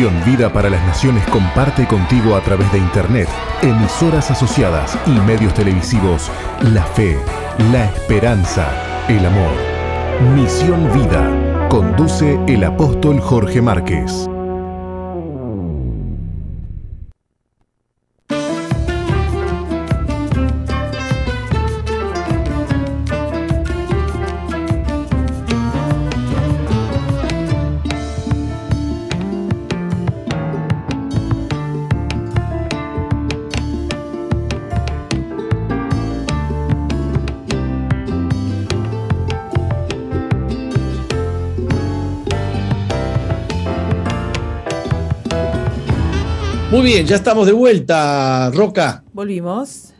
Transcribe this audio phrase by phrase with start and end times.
[0.00, 3.28] Misión Vida para las Naciones comparte contigo a través de Internet,
[3.60, 6.30] emisoras asociadas y medios televisivos
[6.62, 7.18] la fe,
[7.70, 8.66] la esperanza,
[9.10, 9.52] el amor.
[10.34, 11.68] Misión Vida.
[11.68, 14.26] Conduce el apóstol Jorge Márquez.
[46.80, 49.04] Muy bien, ya estamos de vuelta, Roca.
[49.12, 49.92] Volvimos.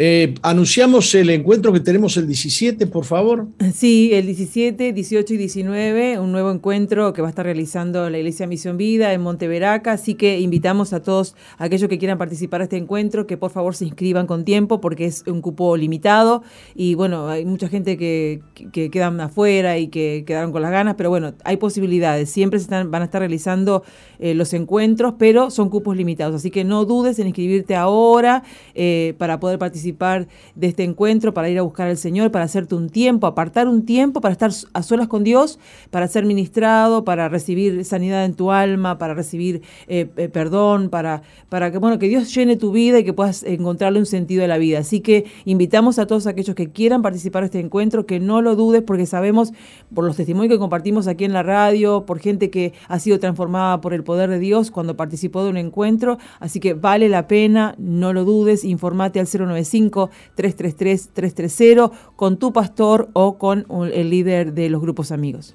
[0.00, 3.48] Eh, anunciamos el encuentro que tenemos el 17, por favor.
[3.74, 8.16] Sí, el 17, 18 y 19, un nuevo encuentro que va a estar realizando la
[8.16, 12.64] Iglesia Misión Vida en Monteveraca, así que invitamos a todos aquellos que quieran participar de
[12.64, 16.44] este encuentro que por favor se inscriban con tiempo porque es un cupo limitado
[16.76, 18.40] y bueno, hay mucha gente que,
[18.72, 22.92] quedan afuera y que quedaron con las ganas, pero bueno, hay posibilidades, siempre se están,
[22.92, 23.82] van a estar realizando
[24.20, 28.44] eh, los encuentros, pero son cupos limitados, así que no dudes en inscribirte ahora
[28.76, 32.74] eh, para poder participar de este encuentro, para ir a buscar al Señor, para hacerte
[32.74, 35.58] un tiempo, apartar un tiempo para estar a solas con Dios,
[35.90, 41.22] para ser ministrado, para recibir sanidad en tu alma, para recibir eh, eh, perdón, para,
[41.48, 44.48] para que, bueno, que Dios llene tu vida y que puedas encontrarle un sentido de
[44.48, 44.80] la vida.
[44.80, 48.56] Así que invitamos a todos aquellos que quieran participar de este encuentro, que no lo
[48.56, 49.52] dudes, porque sabemos
[49.94, 53.80] por los testimonios que compartimos aquí en la radio, por gente que ha sido transformada
[53.80, 56.18] por el poder de Dios cuando participó de un encuentro.
[56.40, 63.08] Así que vale la pena, no lo dudes, informate al 095 333-330 con tu pastor
[63.12, 65.54] o con el líder de los grupos amigos.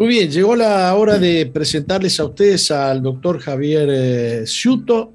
[0.00, 5.12] Muy bien, llegó la hora de presentarles a ustedes al doctor Javier eh, Ciuto.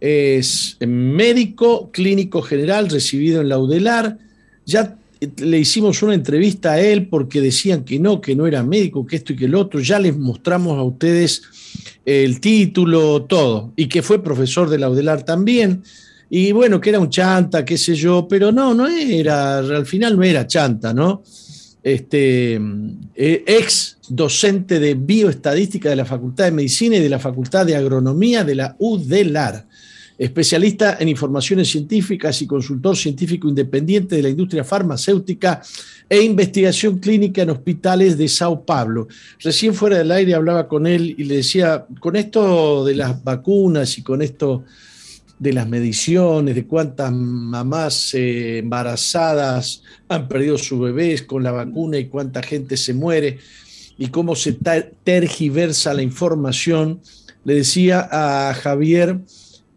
[0.00, 4.18] Es médico clínico general recibido en la UDELAR.
[4.64, 4.98] Ya
[5.38, 9.14] le hicimos una entrevista a él porque decían que no, que no era médico, que
[9.14, 9.78] esto y que el otro.
[9.78, 11.42] Ya les mostramos a ustedes
[12.04, 15.84] el título, todo, y que fue profesor de la UDELAR también.
[16.28, 20.16] Y bueno, que era un chanta, qué sé yo, pero no, no era, al final
[20.16, 21.22] no era chanta, ¿no?
[21.82, 22.60] Este,
[23.14, 27.76] eh, ex docente de bioestadística de la Facultad de Medicina y de la Facultad de
[27.76, 29.66] Agronomía de la UDELAR,
[30.18, 35.62] especialista en informaciones científicas y consultor científico independiente de la industria farmacéutica
[36.08, 39.06] e investigación clínica en hospitales de Sao Paulo.
[39.38, 43.96] Recién fuera del aire hablaba con él y le decía, con esto de las vacunas
[43.98, 44.64] y con esto
[45.38, 51.98] de las mediciones, de cuántas mamás eh, embarazadas han perdido sus bebés con la vacuna
[51.98, 53.38] y cuánta gente se muere
[53.98, 54.56] y cómo se
[55.04, 57.00] tergiversa la información.
[57.44, 59.20] Le decía a Javier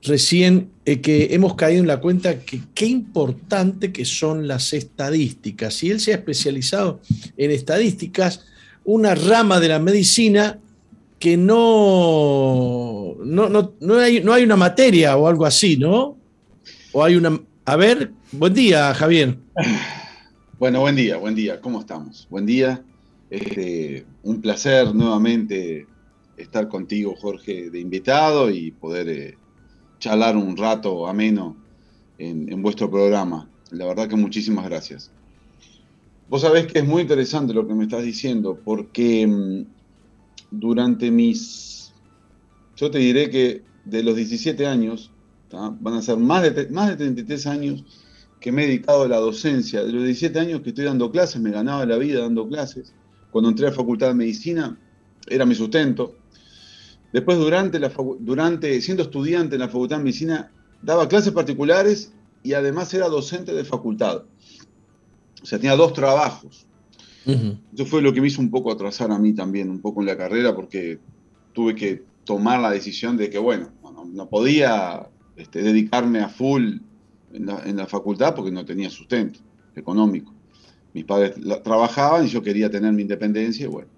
[0.01, 5.83] recién eh, que hemos caído en la cuenta que qué importante que son las estadísticas.
[5.83, 7.01] Y él se ha especializado
[7.37, 8.45] en estadísticas,
[8.85, 10.57] una rama de la medicina
[11.19, 16.17] que no, no, no, no, hay, no hay una materia o algo así, ¿no?
[16.93, 17.39] O hay una...
[17.65, 19.37] A ver, buen día, Javier.
[20.57, 21.61] Bueno, buen día, buen día.
[21.61, 22.27] ¿Cómo estamos?
[22.29, 22.83] Buen día.
[23.29, 25.85] Este, un placer nuevamente
[26.37, 29.37] estar contigo, Jorge, de invitado y poder eh,
[29.99, 31.55] charlar un rato ameno
[32.17, 33.49] en, en vuestro programa.
[33.71, 35.11] La verdad que muchísimas gracias.
[36.29, 39.78] Vos sabés que es muy interesante lo que me estás diciendo, porque mm,
[40.51, 41.93] durante mis,
[42.75, 45.11] yo te diré que de los 17 años,
[45.51, 47.83] van a ser más de, más de 33 años
[48.39, 49.83] que me he dedicado a la docencia.
[49.83, 52.93] De los 17 años que estoy dando clases, me ganaba la vida dando clases.
[53.31, 54.77] Cuando entré a la Facultad de Medicina,
[55.27, 56.15] era mi sustento.
[57.11, 60.51] Después, durante, la, durante siendo estudiante en la Facultad de Medicina,
[60.81, 62.13] daba clases particulares
[62.43, 64.23] y además era docente de facultad.
[65.41, 66.65] O sea, tenía dos trabajos.
[67.25, 70.07] Eso fue lo que me hizo un poco atrasar a mí también, un poco en
[70.07, 70.99] la carrera, porque
[71.53, 73.69] tuve que tomar la decisión de que, bueno,
[74.13, 76.77] no, podía este, dedicarme a full
[77.33, 79.39] en la, facultad porque no tenía sustento
[79.75, 80.33] económico.
[80.93, 83.89] Mis padres trabajaban y yo quería tener mi independencia bueno.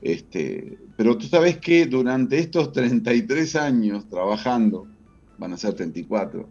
[0.00, 4.86] Este, pero tú sabes que durante estos 33 años trabajando,
[5.38, 6.48] van a ser 34,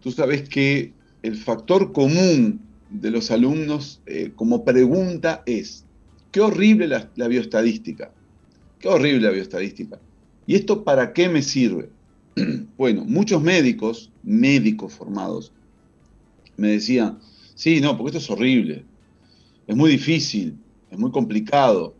[0.00, 5.84] tú sabes que el factor común de los alumnos eh, como pregunta es,
[6.30, 8.12] qué horrible la, bioestadística,
[8.78, 9.98] qué horrible la bioestadística.
[10.46, 11.90] ¿Y esto para qué me sirve?
[12.76, 15.52] bueno, muchos médicos, médicos formados,
[16.56, 17.18] me decían,
[17.54, 18.84] sí, no, porque esto es horrible,
[19.66, 20.56] es muy difícil,
[20.90, 21.94] es muy complicado.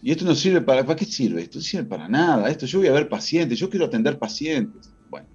[0.00, 0.84] Y esto no sirve para.
[0.84, 1.42] ¿Para qué sirve?
[1.42, 2.48] Esto no sirve para nada.
[2.48, 4.92] Esto yo voy a ver pacientes, yo quiero atender pacientes.
[5.10, 5.26] Bueno,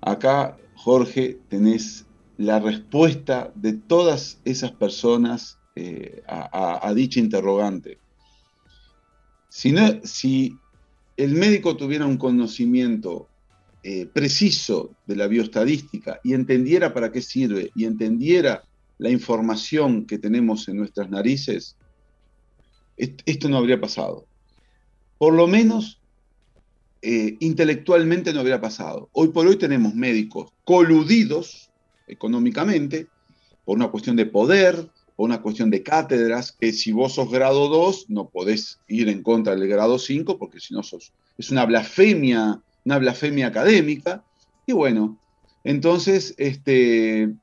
[0.00, 2.05] acá, Jorge, tenés
[2.38, 7.98] la respuesta de todas esas personas eh, a, dicha interrogante.
[9.48, 9.74] Si,
[10.04, 10.56] si
[11.16, 13.28] el médico tuviera un conocimiento
[13.82, 18.64] eh, preciso de la bioestadística y entendiera para qué sirve y entendiera
[18.98, 21.76] la información que tenemos en nuestras narices,
[22.96, 24.26] esto no habría pasado.
[25.18, 26.00] Por lo menos
[27.02, 29.08] eh, intelectualmente no habría pasado.
[29.12, 31.65] Hoy por hoy tenemos médicos coludidos
[32.06, 33.08] económicamente
[33.64, 37.68] por una cuestión de poder, por una cuestión de cátedras, que si vos sos grado
[37.68, 41.64] 2 no podés ir en contra del grado 5 porque si no sos, es una
[41.64, 44.22] blasfemia, una blasfemia académica.
[44.66, 45.18] Y bueno,
[45.64, 47.34] entonces este,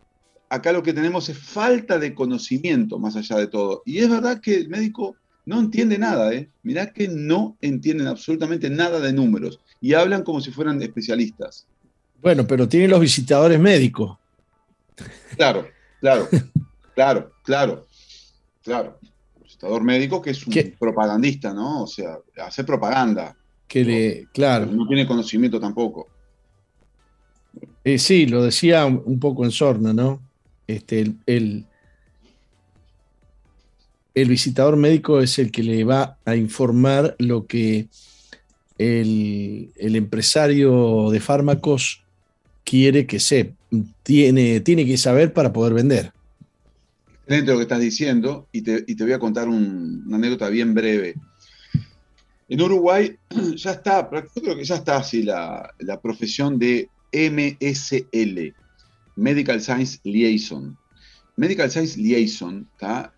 [0.49, 3.81] acá lo que tenemos es falta de conocimiento más allá de todo.
[3.85, 5.15] Y es verdad que el médico
[5.45, 6.49] no entiende nada, ¿eh?
[6.63, 11.67] Mirá que no entienden absolutamente nada de números y hablan como si fueran especialistas.
[12.21, 14.17] Bueno, pero tienen los visitadores médicos.
[15.35, 15.67] Claro,
[15.99, 16.27] claro,
[16.95, 17.87] claro, claro,
[18.63, 18.99] claro.
[19.41, 21.83] visitador médico que es un propagandista, ¿no?
[21.83, 23.35] O sea, hace propaganda.
[23.67, 24.65] Que le, claro.
[24.67, 26.07] No tiene conocimiento tampoco.
[27.83, 30.21] Eh, sí, lo decía un poco en sorna, ¿no?
[30.67, 31.65] Este, el,
[34.15, 37.87] el visitador médico es el que le va a informar lo que
[38.77, 42.02] el, empresario de fármacos
[42.63, 43.53] quiere que se
[44.03, 46.13] tiene, tiene que saber para poder vender.
[47.21, 51.15] Excelente lo que estás diciendo y te, voy a contar una anécdota bien breve.
[52.49, 53.15] En Uruguay
[53.55, 58.53] ya está, yo creo que ya está así la, la profesión de MSL,
[59.15, 60.77] Medical Science Liaison.
[61.35, 62.67] Medical Science Liaison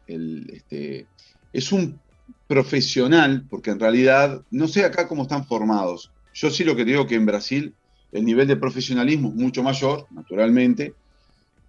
[0.07, 1.05] este,
[1.51, 1.99] es un
[2.47, 6.11] profesional, porque en realidad, no sé acá cómo están formados.
[6.33, 7.73] Yo sí lo que digo que en Brasil
[8.15, 10.93] el nivel de profesionalismo es mucho mayor, naturalmente,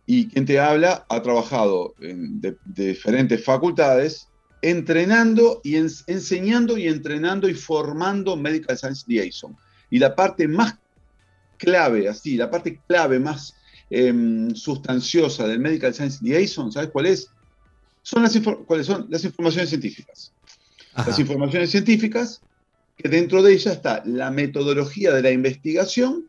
[0.06, 4.28] y quien te habla ha trabajado en de, diferentes facultades,
[4.62, 9.56] entrenando y enseñando y entrenando y formando Medical Science Liaison.
[9.90, 10.76] Y la parte más
[11.56, 13.54] clave, así, la parte clave más
[13.88, 17.31] Em, sustanciosa del Medical Science Liaison, ¿sabes cuál es?
[18.02, 19.06] Son las, ¿Cuáles son?
[19.10, 20.32] Las informaciones científicas.
[20.96, 22.40] Las informaciones científicas,
[22.96, 26.28] que dentro de ellas está la metodología de la investigación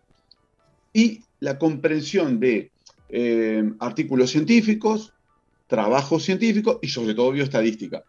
[0.98, 2.72] y la comprensión de
[3.10, 5.14] em, artículos científicos,
[5.68, 8.04] trabajos científicos y sobre todo bioestadística.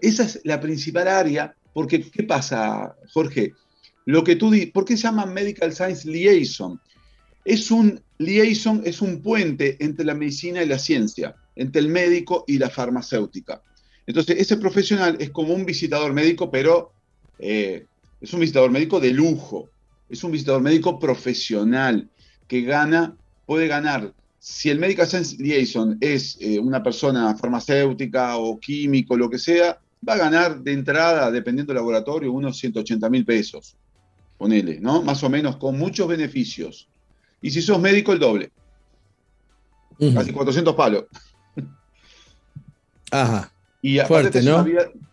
[0.00, 3.52] esa es la principal área, porque ¿qué pasa, Jorge?
[4.06, 6.80] Lo que tú ¿por qué se llama Medical Science Liaison?
[7.44, 12.44] Es un liaison, es un puente entre la medicina y la ciencia, entre el médico
[12.48, 13.62] y la farmacéutica.
[14.04, 16.90] Entonces, ese profesional es como un visitador médico, pero
[17.38, 17.86] eh,
[18.20, 19.70] es un visitador médico de lujo,
[20.08, 22.10] es un visitador médico profesional
[22.48, 23.16] que gana,
[23.46, 24.12] puede ganar.
[24.38, 29.80] Si el Medical Science Liaison es eh, una persona farmacéutica o químico, lo que sea,
[30.08, 33.76] va a ganar de entrada, dependiendo del laboratorio, unos 180 mil pesos.
[34.38, 35.02] Ponele, ¿no?
[35.02, 36.88] Más o menos, con muchos beneficios.
[37.40, 38.50] Y si sos médico, el doble.
[39.98, 41.04] Casi 400 palos.
[43.10, 43.50] Ajá.
[43.80, 44.64] Y aparte ¿no?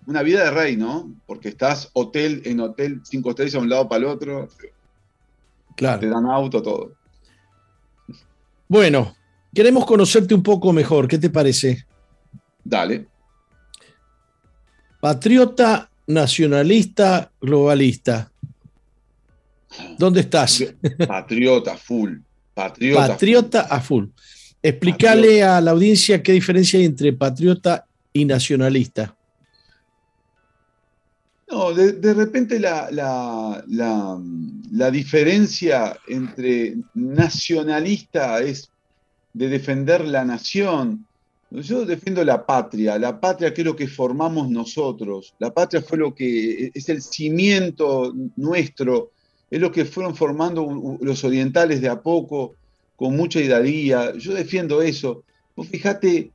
[0.08, 1.14] una, vida, de rey, ¿no?
[1.26, 4.50] Porque estás hotel en hotel, cinco estrellas a un lado para el otro.
[5.76, 6.00] Claro.
[6.00, 6.94] Te dan auto, todo.
[8.68, 9.16] Bueno,
[9.54, 11.08] queremos conocerte un poco mejor.
[11.08, 11.86] ¿Qué te parece?
[12.64, 13.08] Dale.
[15.00, 18.32] Patriota, nacionalista, globalista.
[19.98, 20.64] ¿Dónde estás?
[21.08, 22.18] Patriota, full.
[22.54, 24.06] Patriota, patriota a full.
[24.62, 29.16] Explícale a la audiencia qué diferencia hay entre patriota y nacionalista.
[31.54, 32.90] No, de, repente la,
[33.68, 38.72] la, diferencia entre nacionalista es
[39.34, 41.06] de defender la nación.
[41.52, 46.00] Yo defiendo la patria, la patria que es lo que formamos nosotros, la patria fue
[46.00, 49.12] lo que es el cimiento nuestro,
[49.52, 52.56] es lo que fueron formando los orientales de a poco,
[52.96, 54.18] con mucha hidalguía.
[54.18, 55.24] Yo defiendo eso.
[55.70, 56.32] Fíjate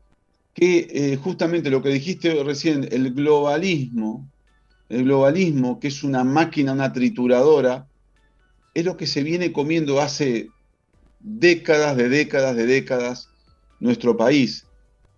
[0.54, 4.25] que eh, justamente lo que dijiste recién, el globalismo,
[4.88, 7.87] el globalismo, que es una máquina, una trituradora,
[8.75, 10.49] es lo que se viene comiendo hace
[11.21, 13.28] décadas, de décadas, de décadas
[13.80, 14.64] nuestro país.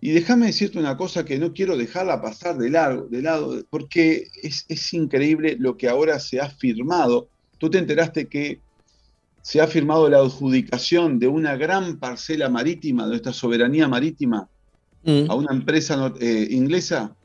[0.01, 4.27] Y déjame decirte una cosa que no quiero dejarla pasar de, largo, de lado, porque
[4.41, 7.29] es, es increíble lo que ahora se ha firmado
[7.61, 8.59] tú te enteraste que
[9.43, 14.49] se ha firmado la adjudicación de una gran parcela marítima, de nuestra soberanía marítima,
[15.03, 15.29] mm.
[15.29, 17.15] a una empresa eh, inglesa.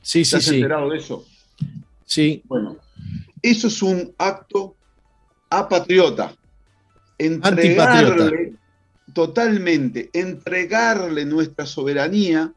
[0.00, 1.26] Sí, sí, ¿Te has enterado de eso?
[2.10, 2.42] Sí.
[2.46, 2.76] Bueno,
[3.40, 4.74] eso es un acto
[5.48, 6.34] apatriota.
[7.16, 8.54] Entregarle,
[9.14, 12.52] totalmente, entregarle nuestra soberanía,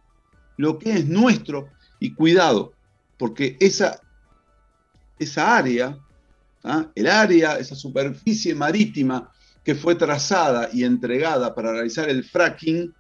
[0.58, 1.70] lo que es nuestro,
[2.00, 2.74] y cuidado,
[3.20, 4.02] porque esa,
[5.20, 6.00] esa área,
[6.64, 6.88] ¿ah?
[6.96, 9.32] el área, esa superficie marítima
[9.64, 12.92] que fue trazada y entregada para realizar el fracking,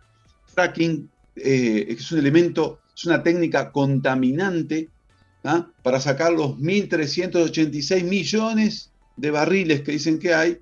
[0.53, 4.91] fracking eh, es un elemento, es una técnica contaminante
[5.43, 5.67] ¿ah?
[5.81, 10.59] para sacar los 1.386 millones de barriles que dicen que hay.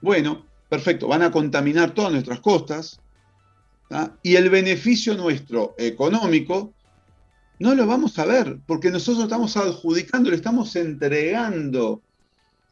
[0.00, 3.00] Bueno, perfecto, van a contaminar todas nuestras costas
[3.90, 4.12] ¿ah?
[4.22, 6.72] y el beneficio nuestro económico
[7.58, 12.02] no lo vamos a ver, porque nosotros estamos adjudicando, le estamos entregando,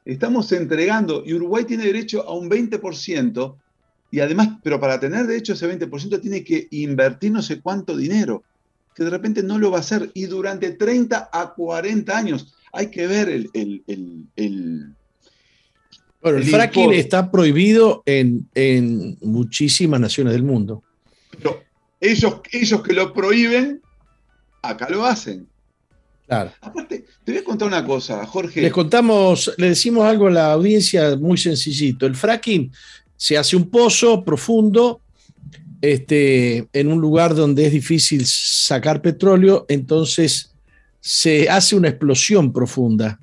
[0.04, 3.56] estamos entregando, y Uruguay tiene derecho a un 20%,
[4.10, 7.96] y además, pero para tener derecho a ese 20% tiene que invertir no sé cuánto
[7.96, 8.44] dinero,
[8.94, 12.90] que de repente no lo va a hacer, y durante 30 a 40 años hay
[12.90, 13.50] que ver el...
[13.54, 14.94] el,
[16.20, 20.82] bueno, el, fracking está prohibido en, en muchísimas naciones del mundo.
[21.30, 21.62] Pero
[22.00, 23.82] ellos, ellos que lo prohíben
[24.62, 25.46] acá lo hacen.
[26.26, 26.52] Claro.
[26.60, 28.62] Aparte, te voy a contar una cosa, Jorge.
[28.62, 32.06] Les contamos, le decimos algo a la audiencia muy sencillito.
[32.06, 32.72] El fracking
[33.16, 35.02] se hace un pozo profundo
[35.92, 40.54] este, en un lugar donde es difícil sacar petróleo, entonces
[41.00, 43.20] se hace una explosión profunda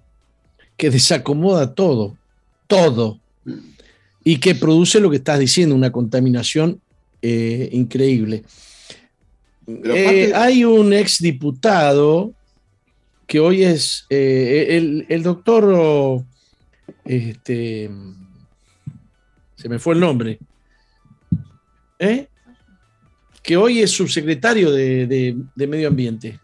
[0.77, 2.15] que desacomoda todo,
[2.67, 3.19] todo,
[4.23, 6.79] y que produce lo que estás diciendo, una contaminación
[7.23, 8.43] eh, increíble.
[9.67, 12.31] Eh, hay un exdiputado
[13.25, 16.23] que hoy es eh, el, doctor,
[17.05, 17.89] este,
[19.55, 20.37] se me fue el nombre,
[21.97, 22.27] ¿eh?
[23.43, 26.39] Que hoy es subsecretario de, Medio Ambiente,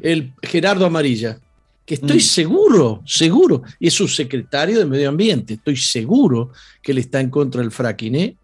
[0.00, 1.38] el Gerardo Amarilla,
[1.86, 2.20] que estoy mm.
[2.20, 6.50] seguro, seguro, y es subsecretario de Medio Ambiente, estoy seguro
[6.82, 8.36] que él está en contra del fracking,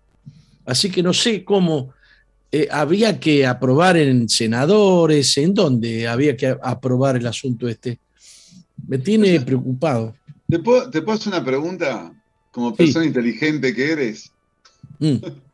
[0.67, 1.93] Así que no sé cómo
[2.52, 7.99] eh, había que aprobar en senadores, ¿en dónde había que aprobar el asunto este?
[8.87, 10.14] Me tiene preocupado.
[10.49, 12.12] ¿Te puedo, hacer una pregunta
[12.52, 14.31] como persona inteligente que eres?
[14.99, 15.17] Mm.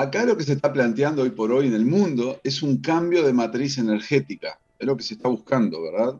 [0.00, 3.22] Acá lo que se está planteando hoy por hoy en el mundo es un cambio
[3.22, 4.58] de matriz energética.
[4.78, 6.18] Es lo que se está buscando, ¿verdad?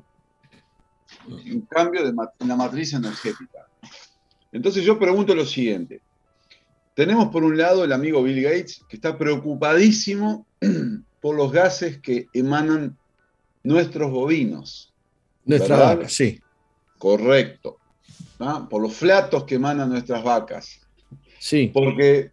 [1.27, 2.13] Un cambio de
[2.47, 3.71] la matriz energética.
[4.53, 6.03] Entonces yo pregunto lo siguiente.
[6.93, 10.45] Tenemos por un lado el amigo Bill Gates, que está preocupadísimo
[11.23, 12.99] por los gases que emanan
[13.63, 14.93] nuestros bovinos.
[15.47, 16.39] Nuestra vaca, sí.
[16.99, 17.79] Correcto.
[18.69, 20.81] Por los flatos que emanan nuestras vacas.
[21.39, 21.71] Sí.
[21.73, 22.31] Porque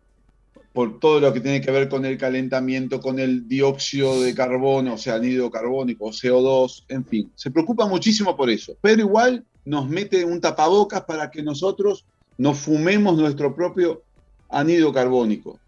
[0.77, 4.93] por todo lo que tiene que ver con el calentamiento, con el dióxido de carbono,
[4.93, 7.31] o sea, anhídrido carbónico, CO2, en fin.
[7.33, 8.77] Se preocupa muchísimo por eso.
[8.79, 12.05] Pero igual nos mete un tapabocas para que nosotros
[12.37, 14.03] nos fumemos nuestro propio
[14.49, 15.59] anhídrido carbónico.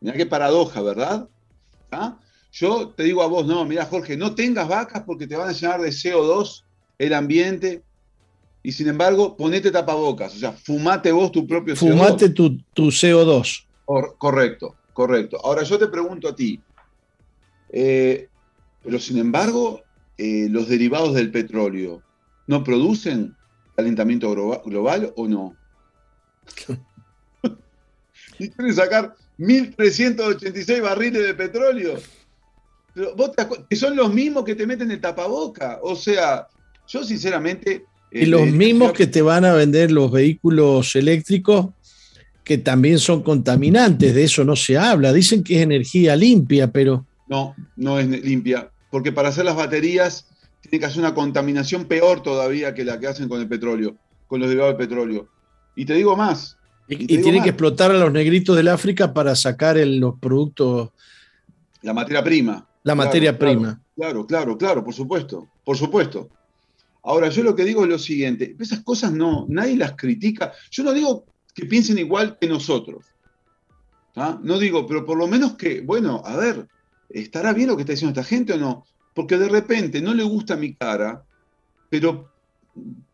[0.00, 1.28] Mira qué paradoja, ¿verdad?
[1.92, 2.18] ¿Ah?
[2.50, 5.52] Yo te digo a vos, no, mira Jorge, no tengas vacas porque te van a
[5.52, 6.64] llenar de CO2
[6.98, 7.84] el ambiente
[8.64, 11.78] y sin embargo ponete tapabocas, o sea, fumate vos tu propio CO2.
[11.78, 13.66] Fumate tu, CO2.
[13.84, 15.38] Correcto, correcto.
[15.44, 16.60] Ahora yo te pregunto a ti,
[17.70, 18.28] eh,
[18.82, 19.82] pero sin embargo,
[20.18, 22.02] eh, los derivados del petróleo,
[22.46, 23.34] ¿no producen
[23.76, 24.34] calentamiento
[24.64, 25.56] global o no?
[28.38, 31.98] y quieren sacar 1.386 barriles de petróleo.
[32.94, 33.30] Pero vos
[33.68, 35.78] que son los mismos que te meten el tapaboca.
[35.82, 36.46] O sea,
[36.86, 37.86] yo sinceramente...
[38.10, 41.68] Y los eh, mismos que te van a vender los vehículos eléctricos
[42.44, 45.12] que también son contaminantes, de eso no se habla.
[45.12, 47.06] Dicen que es energía limpia, pero...
[47.28, 50.26] No, no es limpia, porque para hacer las baterías
[50.60, 53.96] tiene que hacer una contaminación peor todavía que la que hacen con el petróleo,
[54.26, 55.28] con los derivados del petróleo.
[55.74, 56.58] Y te digo más,
[56.88, 60.90] y, tienen que explotar a los negritos del África para sacar los productos.
[61.80, 62.66] La materia prima.
[62.82, 63.80] La materia prima.
[63.94, 66.28] Claro, claro, claro, por supuesto, por supuesto.
[67.04, 70.52] Ahora, yo lo que digo es lo siguiente, esas cosas no, nadie las critica.
[70.70, 73.06] Yo no digo que piensen igual que nosotros.
[74.16, 74.38] ¿ah?
[74.42, 76.68] No digo, pero por lo menos que, bueno, a ver,
[77.08, 78.84] ¿estará bien lo que está diciendo esta gente o no?
[79.14, 81.24] Porque de repente no le gusta mi cara,
[81.90, 82.32] pero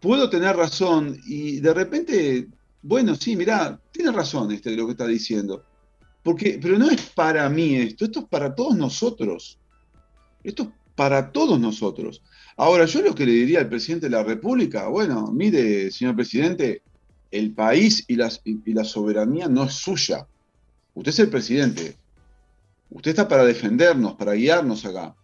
[0.00, 2.48] puedo tener razón y de repente
[2.82, 5.64] bueno, sí, mirá, tiene razón este de lo que está diciendo.
[6.22, 9.58] Porque, pero no es para mí esto, esto es para todos nosotros.
[10.44, 12.22] Esto es para todos nosotros.
[12.56, 16.82] Ahora, yo lo que le diría al presidente de la República, bueno, mire, señor presidente,
[17.30, 20.26] el país y la, soberanía no es suya.
[20.94, 21.96] Usted es el presidente.
[22.90, 25.14] Usted está para defendernos, para guiarnos acá.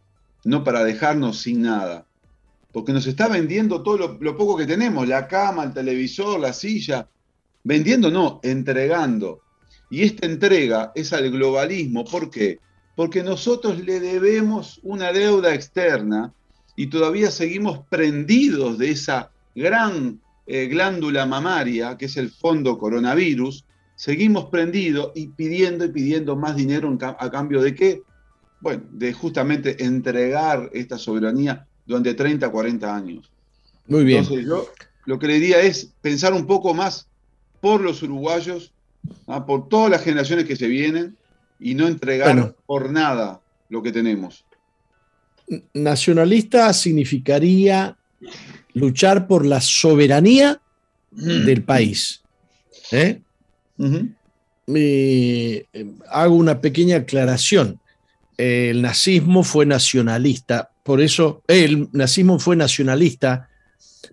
[0.45, 2.07] no para dejarnos sin nada.
[2.73, 6.53] Porque nos está vendiendo todo lo, lo poco que tenemos, la cama, el televisor, la
[6.53, 7.09] silla.
[7.63, 9.41] Vendiendo no, entregando.
[9.91, 12.05] Y esta entrega es al globalismo.
[12.05, 12.59] ¿Por qué?
[12.97, 16.33] Porque nosotros le debemos una deuda externa
[16.77, 23.65] y todavía seguimos prendidos de esa gran eh, glándula mamaria, que es el fondo coronavirus,
[23.97, 28.03] seguimos prendidos y pidiendo y pidiendo más dinero a cambio de qué?
[28.61, 33.31] Bueno, de justamente entregar esta soberanía durante 30, 40 años.
[33.87, 34.21] Muy bien.
[34.21, 34.69] Entonces yo
[35.07, 37.09] lo que le diría es pensar un poco más
[37.61, 38.73] por los uruguayos,
[39.27, 39.45] ¿ah?
[39.47, 41.17] por todas las generaciones que se vienen
[41.61, 44.45] y no entregar por nada lo que tenemos.
[45.75, 47.97] Nacionalista significaría
[48.75, 50.61] luchar por la soberanía
[51.13, 51.45] mm.
[51.45, 52.21] del país.
[52.93, 53.21] ¿eh?
[56.11, 57.81] hago una pequeña aclaración.
[58.37, 63.49] El nazismo fue nacionalista, por eso el nazismo fue nacionalista,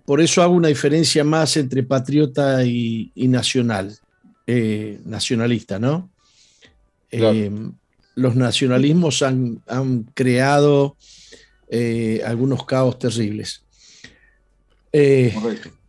[0.04, 3.98] por eso hago una diferencia más entre patriota y, nacional,
[4.46, 6.08] eh, nacionalista, ¿no?
[7.10, 7.50] Eh,
[8.14, 9.60] los nacionalismos han,
[10.14, 10.96] creado
[12.24, 13.62] algunos caos terribles.
[14.92, 15.34] Eh,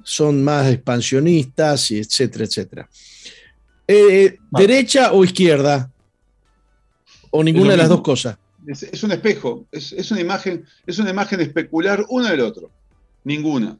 [0.03, 2.89] son más expansionistas, y etcétera, etcétera.
[3.87, 5.91] Eh, ¿Derecha o izquierda?
[7.31, 8.37] ¿O ninguna de las dos cosas?
[8.65, 12.71] Es, un espejo, es, una imagen, es una imagen especular uno del otro.
[13.25, 13.77] Ninguna.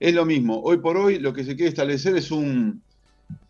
[0.00, 0.60] Es lo mismo.
[0.62, 2.82] Hoy por hoy lo que se quiere establecer es un,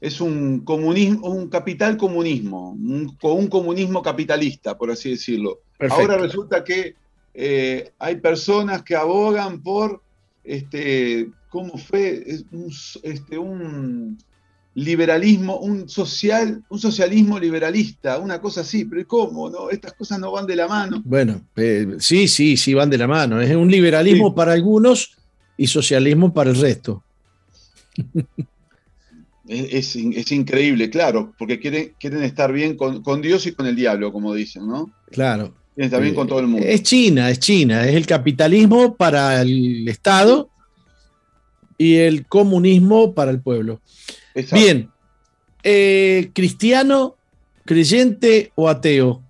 [0.00, 5.60] es un comunismo, un capital comunismo, un, un comunismo capitalista, por así decirlo.
[5.90, 6.94] Ahora resulta que
[7.34, 10.02] eh, hay personas que abogan por
[10.46, 12.24] este, ¿cómo fue?
[12.52, 14.18] Un, este, un
[14.74, 19.48] liberalismo, un, social, un socialismo liberalista, una cosa así, pero ¿cómo?
[19.48, 19.70] No?
[19.70, 21.02] Estas cosas no van de la mano.
[21.04, 23.40] Bueno, eh, sí, sí, sí van de la mano.
[23.40, 25.16] Es un liberalismo para algunos
[25.56, 27.02] y socialismo para el resto.
[29.48, 29.96] Es,
[30.32, 34.34] increíble, claro, porque quieren, quieren estar bien con, con, Dios y con el diablo, como
[34.34, 34.90] dicen, ¿no?
[35.10, 35.54] Claro.
[36.14, 36.66] Con todo el mundo.
[36.66, 40.48] Es China, es China, es el capitalismo para el Estado
[41.76, 43.82] y el comunismo para el pueblo.
[44.52, 44.90] Bien,
[45.62, 47.16] eh, cristiano,
[47.66, 49.22] creyente o ateo.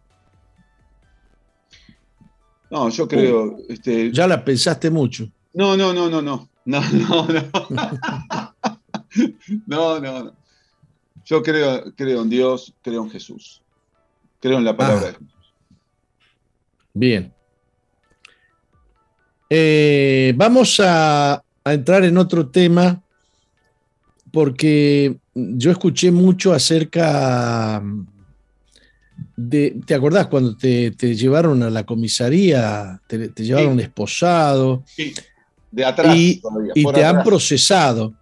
[2.70, 3.44] No, yo creo.
[3.44, 5.28] Uh, este, ya la pensaste mucho.
[5.52, 6.48] No, no, no, no, no.
[6.64, 7.42] No, no, no.
[9.66, 10.36] no, no, no.
[11.24, 13.62] Yo creo, creo en Dios, creo en Jesús.
[14.40, 15.35] Creo en la palabra de Jesús.
[16.96, 17.30] Bien.
[19.50, 23.02] Eh, vamos a, entrar en otro tema
[24.32, 27.82] porque yo escuché mucho acerca
[29.36, 34.82] de, ¿te acordás cuando te, llevaron a la comisaría, te, llevaron esposado?
[34.86, 35.12] Sí,
[35.70, 36.16] de atrás.
[36.16, 36.40] Y,
[36.94, 38.14] te han procesado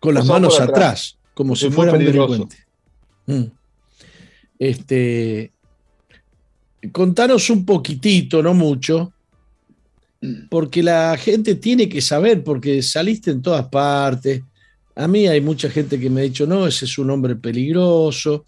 [0.00, 1.18] con las manos atrás.
[1.34, 2.56] como si fuera un delincuente.
[3.26, 3.44] Mm.
[4.58, 5.51] Este,
[6.90, 9.12] contanos un poquitito, no mucho,
[10.48, 14.42] porque la gente tiene que saber, porque saliste en todas partes.
[14.94, 18.44] A mí hay mucha gente que me ha dicho, no, ese es un hombre peligroso.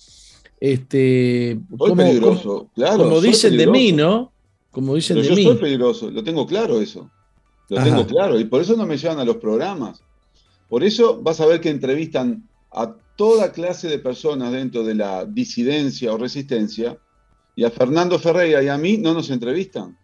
[0.61, 3.05] Este, como, peligroso, claro.
[3.05, 4.33] Como dicen de mí, ¿no?
[4.70, 5.44] Como dicen de yo mí.
[5.44, 7.11] Soy peligroso, lo tengo claro eso.
[7.68, 8.38] Lo tengo claro.
[8.38, 10.03] Y por eso no me llevan a los programas.
[10.68, 15.25] Por eso vas a ver que entrevistan a toda clase de personas dentro de la
[15.25, 16.99] disidencia o resistencia
[17.57, 19.97] y a Fernando Ferreira y a mí no nos entrevistan,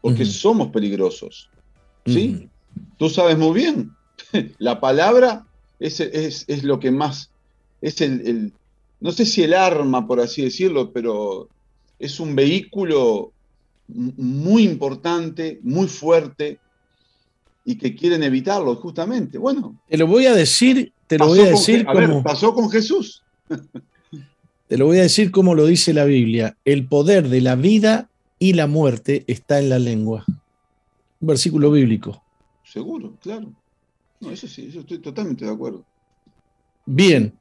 [0.00, 1.48] porque somos peligrosos.
[2.06, 2.48] ¿Sí?
[2.98, 3.92] Tú sabes muy bien.
[4.58, 5.46] La palabra
[5.80, 7.30] es, es, lo que más,
[7.80, 8.52] es el,
[9.00, 11.48] no sé si el arma, por así decirlo, pero
[11.98, 13.32] es un vehículo
[13.88, 16.58] muy importante, muy fuerte,
[17.64, 19.38] y que quieren evitarlo, justamente.
[19.38, 19.80] Bueno.
[19.88, 22.22] Te lo voy a decir, te lo voy a decir como...
[22.22, 23.22] pasó con Jesús.
[24.74, 26.56] Te lo voy a decir como lo dice la Biblia.
[26.64, 28.08] El poder de la vida
[28.40, 30.24] y la muerte está en la lengua.
[30.26, 32.20] Un versículo bíblico.
[32.64, 33.52] Seguro, claro.
[34.18, 35.84] No, eso sí, estoy totalmente de acuerdo.
[36.86, 37.32] Bien.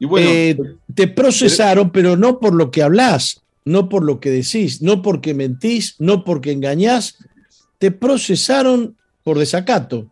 [0.00, 0.58] Y bueno, eh,
[0.92, 5.32] te procesaron, pero no por lo que hablas, no por lo que decís, no porque
[5.32, 7.18] mentís, no porque engañás.
[7.78, 10.10] Te procesaron por desacato.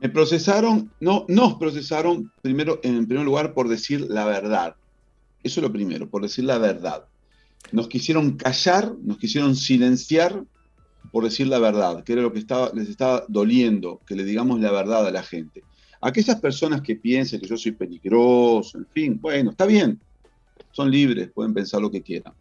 [0.00, 4.76] Me procesaron, no, nos procesaron primero, en primer lugar, por decir la verdad.
[5.44, 7.04] Eso es lo primero, por decir la verdad.
[7.70, 10.42] Nos quisieron callar, nos quisieron silenciar
[11.12, 14.72] por decir la verdad, que era lo que les estaba doliendo, que le digamos la
[14.72, 15.62] verdad a la gente.
[16.00, 20.00] Aquellas personas que piensen que yo soy peligroso, en fin, bueno, está bien,
[20.72, 22.32] son libres, pueden pensar lo que quieran.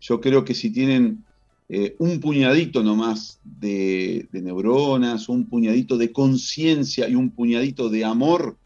[0.00, 1.24] Yo creo que si tienen
[1.68, 8.56] eh, un puñadito nomás de neuronas, un puñadito de conciencia y un puñadito de amor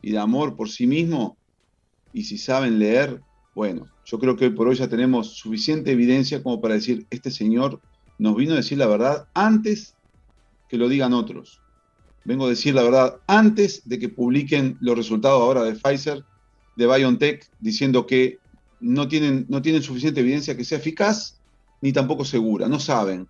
[0.00, 1.36] y de amor por sí mismo,
[2.12, 3.20] y si saben leer,
[3.54, 7.30] bueno, yo creo que hoy por hoy ya tenemos suficiente evidencia como para decir, este
[7.30, 7.80] señor
[8.18, 9.94] nos vino a decir la verdad antes
[10.68, 11.60] que lo digan otros.
[12.24, 16.24] Vengo a decir la verdad antes de que publiquen los resultados ahora de Pfizer,
[16.76, 18.38] de BioNTech, diciendo que
[18.80, 21.40] no tienen, no tienen suficiente evidencia que sea eficaz
[21.80, 23.28] ni tampoco segura, no saben.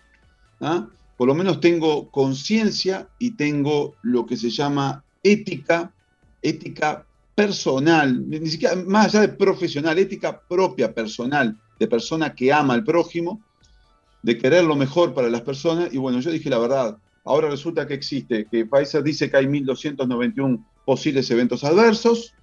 [0.60, 0.88] ¿ah?
[1.16, 5.92] Por lo menos tengo conciencia y tengo lo que se llama ética,
[6.42, 12.74] ética personal, ni siquiera más allá de profesional, ética propia, personal, de persona que ama
[12.74, 13.40] al prójimo,
[14.22, 15.92] de querer lo mejor para las personas.
[15.92, 16.98] Y bueno, yo dije la verdad.
[17.24, 22.34] Ahora resulta que existe, que Pfizer dice que hay 1.291 posibles eventos adversos,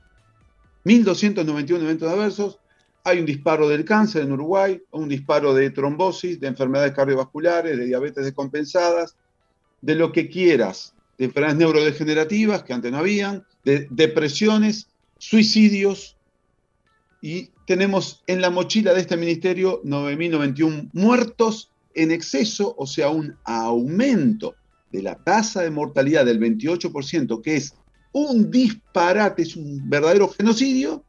[0.86, 2.60] 1.291 eventos adversos,
[3.04, 7.86] hay un disparo del cáncer en Uruguay, un disparo de trombosis, de enfermedades cardiovasculares, de
[7.86, 9.16] diabetes descompensadas,
[9.82, 16.16] de lo que quieras, de enfermedades neurodegenerativas que antes no habían, de depresiones, suicidios,
[17.22, 23.36] y tenemos en la mochila de este ministerio 9.091 muertos en exceso, o sea, un
[23.44, 24.56] aumento
[24.92, 27.76] de la tasa de mortalidad del 28%, que es
[28.12, 31.04] un disparate, es un verdadero genocidio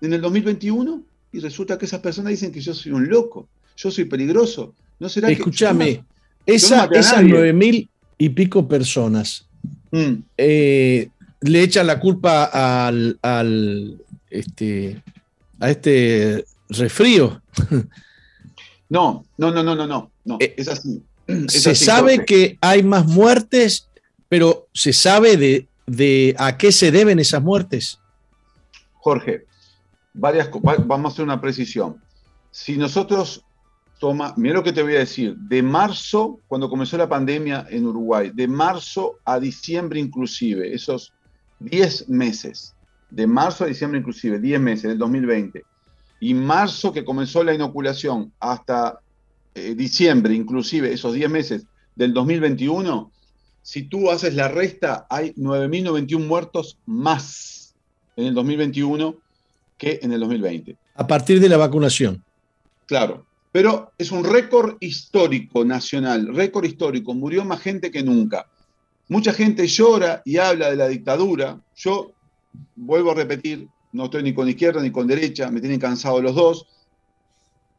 [0.00, 3.90] en el 2021, y resulta que esas personas dicen que yo soy un loco, yo
[3.90, 4.74] soy peligroso.
[4.98, 6.04] ¿No será Escúchame,
[6.46, 9.46] esa, esas nueve mil y pico personas
[9.90, 10.14] mm.
[10.36, 11.08] eh,
[11.40, 13.98] le echan la culpa al,
[14.30, 15.02] este,
[15.58, 17.40] a este resfrío.
[18.92, 20.36] No, no, no, no, no, no, no.
[20.40, 21.00] Eh, es así.
[21.46, 23.88] se sabe que hay más muertes,
[24.28, 28.00] pero se sabe de, de a qué se deben esas muertes.
[28.94, 29.44] Jorge,
[30.12, 30.50] varias,
[30.86, 32.02] vamos a hacer una precisión.
[32.50, 33.44] Si nosotros
[34.00, 37.86] toma, mira lo que te voy a decir, de marzo, cuando comenzó la pandemia en
[37.86, 41.12] Uruguay, de marzo a diciembre inclusive, esos
[41.60, 42.74] 10 meses,
[43.10, 45.64] de marzo a diciembre inclusive, 10 meses del 2020,
[46.20, 49.00] y marzo que comenzó la inoculación hasta
[49.54, 53.10] eh, diciembre inclusive, esos 10 meses del 2021,
[53.62, 57.74] si tú haces la resta, hay 9.091 muertos más
[58.16, 59.14] en el 2021
[59.76, 60.76] que en el 2020.
[60.94, 62.22] A partir de la vacunación.
[62.86, 68.46] Claro, pero es un récord histórico nacional, récord histórico, murió más gente que nunca.
[69.10, 71.60] Mucha gente llora y habla de la dictadura.
[71.74, 72.12] Yo
[72.76, 76.36] vuelvo a repetir, no estoy ni con izquierda ni con derecha, me tienen cansado los
[76.36, 76.68] dos.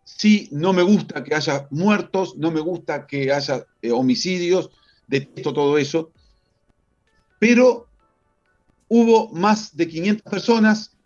[0.03, 4.71] Sí, no me gusta que haya muertos, no me gusta que haya eh, homicidios,
[5.07, 6.11] detesto todo eso,
[7.39, 7.87] pero
[8.89, 10.97] hubo más de 500 personas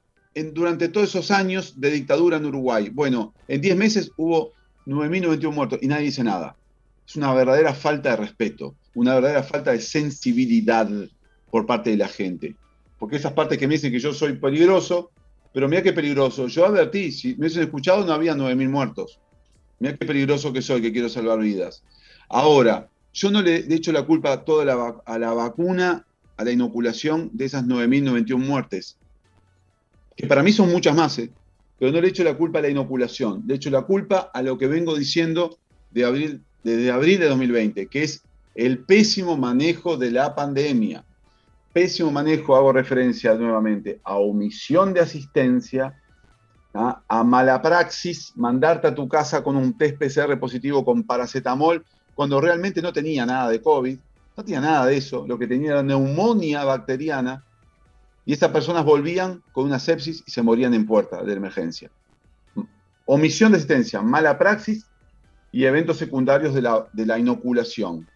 [0.54, 2.90] durante todos esos años de dictadura en Uruguay.
[2.90, 4.54] Bueno, en 10 meses hubo
[4.88, 6.58] 9.091 muertos y nadie dice nada.
[7.08, 10.90] Es una verdadera falta de respeto, una verdadera falta de sensibilidad
[11.52, 12.56] por parte de la gente.
[12.98, 15.12] Porque esas partes que me dicen que yo soy peligroso,
[15.54, 16.48] pero mira qué peligroso.
[16.48, 19.20] Yo advertí, si me hubiesen escuchado no había 9.000 muertos.
[19.80, 21.84] Mira qué peligroso que soy, que quiero salvar vidas.
[22.30, 24.64] Ahora, yo no le he hecho la culpa toda
[25.06, 26.06] a la vacuna,
[26.38, 28.98] a la inoculación de esas 9.091 muertes
[30.16, 31.30] que para mí son muchas más, ¿eh?
[31.78, 34.58] pero no le echo la culpa a la inoculación, le echo la culpa a lo
[34.58, 35.58] que vengo diciendo
[35.92, 38.24] de abril, desde abril de 2020, que es
[38.56, 41.04] el pésimo manejo de la pandemia.
[41.74, 46.02] Pésimo manejo, hago referencia nuevamente a omisión de asistencia,
[46.74, 47.02] ¿ah?
[47.08, 52.40] a mala praxis, mandarte a tu casa con un test PCR positivo con paracetamol, cuando
[52.40, 53.98] realmente no tenía nada de COVID,
[54.38, 57.44] no tenía nada de eso, lo que tenía era neumonía bacteriana,
[58.26, 61.92] y estas personas volvían con una sepsis y se morían en puerta de emergencia.
[63.06, 64.88] Omisión de asistencia, mala praxis
[65.52, 68.08] y eventos secundarios de la, inoculación.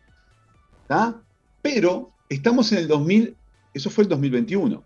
[1.62, 3.36] Pero estamos en el 2000,
[3.74, 4.84] eso fue el 2021.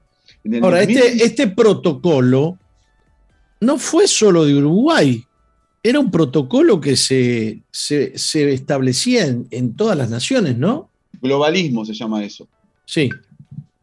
[0.61, 2.57] Ahora, este, este protocolo
[3.59, 5.25] no fue solo de Uruguay,
[5.81, 8.13] era un protocolo que se, se,
[8.53, 10.89] establecía en, en, todas las naciones, ¿no?
[11.21, 12.47] Globalismo se llama eso.
[12.85, 13.09] Sí.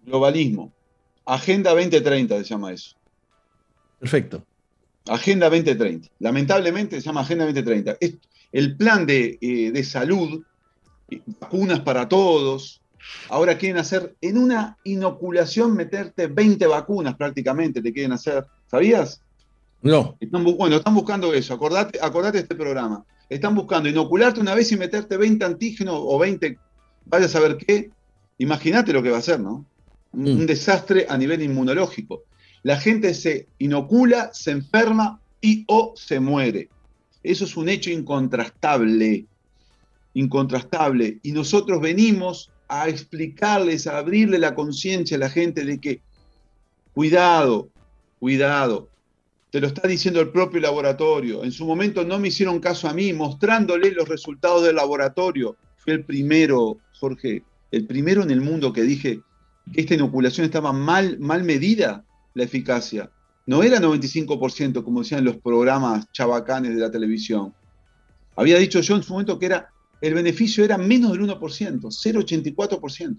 [0.07, 0.73] Globalismo.
[1.27, 2.97] Agenda 2030 se llama eso.
[3.99, 4.43] Perfecto.
[5.07, 6.09] Agenda 2030.
[6.21, 7.97] Lamentablemente se llama Agenda 2030.
[8.01, 8.15] Es
[8.53, 10.43] el plan de, eh, de salud,
[11.41, 12.81] vacunas para todos.
[13.29, 18.47] Ahora quieren hacer en una inoculación meterte 20 vacunas prácticamente, te quieren hacer.
[18.71, 19.21] ¿Sabías?
[19.83, 20.17] No.
[20.57, 21.55] bueno, están buscando eso.
[21.55, 23.05] Acordate, acordate de este programa.
[23.29, 26.59] Están buscando inocularte una vez y meterte 20 antígenos o 20,
[27.07, 27.91] vaya a saber qué.
[28.39, 29.65] Imagínate lo que va a hacer, ¿no?
[30.13, 30.47] un mm.
[30.47, 32.25] desastre a nivel inmunológico.
[32.63, 36.69] La gente se inocula, se enferma y o se muere.
[37.23, 39.27] Eso es un hecho incontrastable.
[40.15, 41.19] Incontrastable.
[41.23, 46.01] Y nosotros venimos a explicarles, a abrirle la conciencia a la gente de que,
[46.93, 47.69] cuidado,
[48.19, 48.89] cuidado,
[49.51, 51.43] te lo está diciendo el propio laboratorio.
[51.43, 55.57] En su momento no me hicieron caso a mí, mostrándoles los resultados del laboratorio.
[55.77, 57.43] Fui el primero, Jorge,
[57.73, 59.21] el primero en el mundo que dije
[59.73, 63.11] que esta inoculación estaba mal, mal medida, la eficacia.
[63.47, 67.53] No era 95%, como decían los programas chabacanes de la televisión.
[68.37, 69.71] Había dicho yo en su momento que era,
[70.01, 73.17] el beneficio era menos del 1%, 0,84%.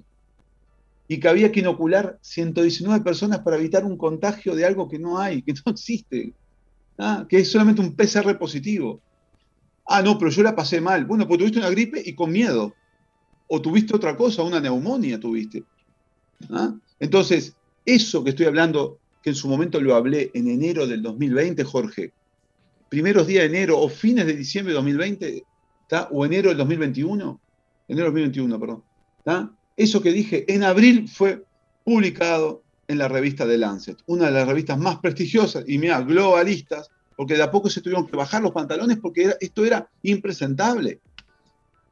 [1.08, 5.20] Y que había que inocular 119 personas para evitar un contagio de algo que no
[5.20, 6.34] hay, que no existe,
[6.98, 7.26] ¿ah?
[7.28, 9.02] que es solamente un PCR positivo.
[9.86, 11.06] Ah, no, pero yo la pasé mal.
[11.06, 12.74] Bueno, pues tuviste una gripe y con miedo.
[13.48, 15.64] O tuviste otra cosa, una neumonía tuviste.
[16.50, 16.74] ¿Ah?
[17.00, 21.64] Entonces, eso que estoy hablando, que en su momento lo hablé en enero del 2020,
[21.66, 22.14] Jorge,
[22.88, 25.44] primeros días de enero o fines de diciembre de 2020,
[26.12, 27.40] o enero del 2021,
[27.88, 28.84] enero del 2021, perdón,
[29.78, 31.44] eso que dije en abril fue
[31.84, 36.90] publicado en la revista The Lancet, una de las revistas más prestigiosas y mira, globalistas,
[37.16, 41.00] porque de a poco se tuvieron que bajar los pantalones porque esto era impresentable.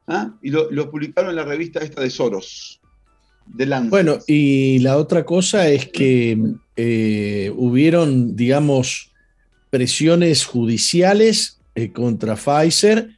[0.06, 0.34] ¿ah?
[0.42, 2.80] Y lo, publicaron en la revista esta de Soros.
[3.56, 3.90] The Lancet.
[3.90, 6.38] Bueno, y la otra cosa es que
[6.76, 9.10] eh, hubieron, digamos,
[9.70, 13.16] presiones judiciales eh, contra Pfizer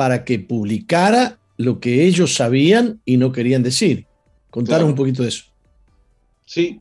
[0.00, 4.06] para que publicara lo que ellos sabían y no querían decir.
[4.48, 5.44] Contaron un poquito de eso.
[6.46, 6.80] Sí.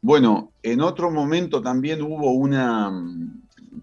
[0.00, 2.92] Bueno, en otro momento también hubo una,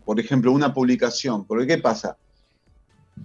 [0.05, 1.43] por ejemplo, una publicación.
[1.43, 2.15] Porque ¿qué pasa?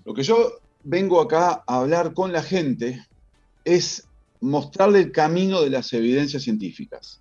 [0.04, 3.06] Lo que yo vengo acá a hablar con la gente
[3.64, 4.08] es
[4.40, 7.20] mostrarle el camino de las evidencias científicas.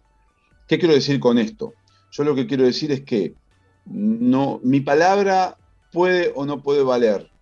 [0.67, 1.73] ¿Qué quiero decir con esto?
[2.09, 3.35] Yo lo que quiero decir es que
[3.85, 5.59] no, mi palabra
[5.91, 7.34] puede o no puede valer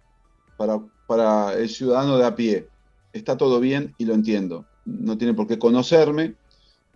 [1.07, 2.67] para, el ciudadano de a pie.
[3.11, 4.65] Está todo bien y lo entiendo.
[4.85, 6.35] No tiene por qué conocerme.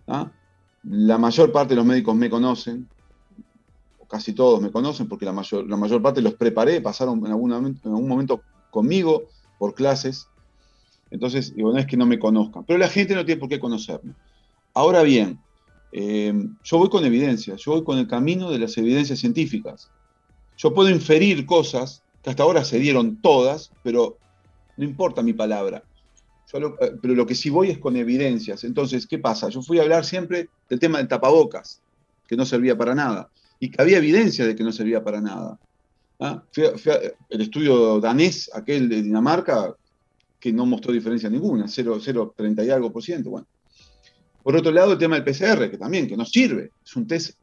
[0.06, 0.30] ¿ah?
[0.84, 2.88] La mayor parte de los médicos me conocen,
[3.98, 7.50] o casi todos me conocen, porque la mayor, parte los preparé, pasaron en algún,
[8.08, 9.24] momento, conmigo
[9.58, 10.28] por clases.
[11.10, 13.58] Entonces, digo, no es que no me conozcan, pero la gente no tiene por qué
[13.58, 14.14] conocerme.
[14.74, 15.40] Ahora bien,
[15.92, 19.90] eh, yo voy con evidencia, yo voy con el camino de las evidencias científicas.
[20.56, 24.18] Yo puedo inferir cosas hasta ahora se dieron todas, pero
[24.76, 25.82] no importa mi palabra.
[26.52, 28.64] Eh, pero lo que sí voy es con evidencias.
[28.64, 29.48] Entonces, ¿qué pasa?
[29.48, 31.80] Yo fui a hablar siempre del tema del tapabocas,
[32.26, 35.58] que no servía para nada, y que había evidencia de que no servía para nada.
[36.20, 36.42] ¿Ah?
[37.30, 39.72] el estudio danés, aquel de Dinamarca,
[40.40, 43.30] que no mostró diferencia ninguna, 0,30 y algo por ciento.
[43.30, 43.46] Bueno,
[44.42, 47.36] por otro lado, el tema del PCR, que también, que no sirve, es un test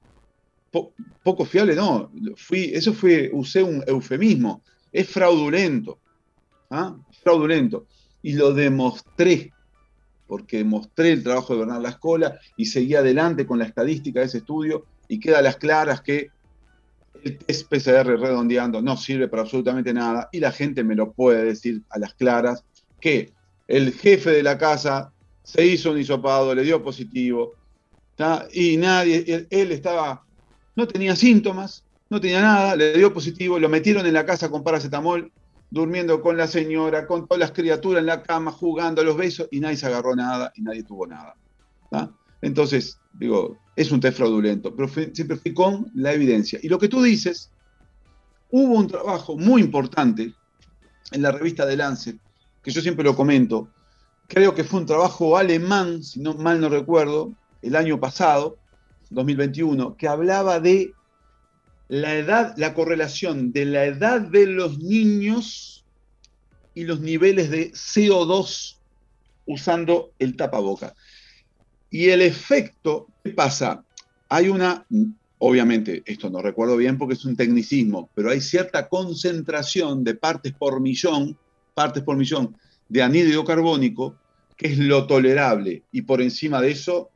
[1.23, 4.61] poco fiable, no, fui, eso fue, usé un eufemismo,
[4.95, 5.99] es fraudulento,
[6.69, 6.95] ¿ah?
[7.21, 7.85] fraudulento,
[8.21, 9.53] y lo demostré,
[10.27, 14.39] porque demostré el trabajo de Bernard Lascola y seguí adelante con la estadística de ese
[14.39, 16.29] estudio y queda a las claras que
[17.23, 21.43] el test PCR redondeando no sirve para absolutamente nada y la gente me lo puede
[21.43, 22.63] decir a las claras
[22.99, 23.33] que
[23.67, 25.11] el jefe de la casa
[25.43, 27.53] se hizo un hisopado, le dio positivo,
[28.53, 30.23] y nadie, él, estaba,
[30.75, 34.63] no tenía síntomas, no tenía nada, le dio positivo, lo metieron en la casa con
[34.63, 35.31] paracetamol,
[35.69, 39.47] durmiendo con la señora, con todas las criaturas en la cama, jugando a los besos,
[39.51, 41.35] y nadie se agarró nada y nadie tuvo nada.
[42.41, 46.59] Entonces, digo, es un test fraudulento, pero siempre fui con la evidencia.
[46.61, 47.51] Y lo que tú dices,
[48.51, 50.33] hubo un trabajo muy importante
[51.11, 52.17] en la revista de Lancet,
[52.61, 53.69] que yo siempre lo comento,
[54.27, 58.57] creo que fue un trabajo alemán, si no mal no recuerdo, el año pasado,
[59.09, 60.93] 2021, que hablaba de
[61.87, 65.85] la edad, la correlación de la edad de los niños
[66.73, 68.75] y los niveles de CO2
[69.45, 70.95] usando el tapaboca.
[71.89, 73.83] Y el efecto, ¿qué pasa?
[74.29, 74.85] Hay una,
[75.37, 80.53] obviamente, esto no recuerdo bien porque es un tecnicismo, pero hay cierta concentración de partes
[80.53, 81.37] por millón,
[81.73, 82.57] partes por millón
[82.89, 84.15] de anhídrido carbónico,
[84.57, 87.11] que es lo tolerable, y por encima de eso,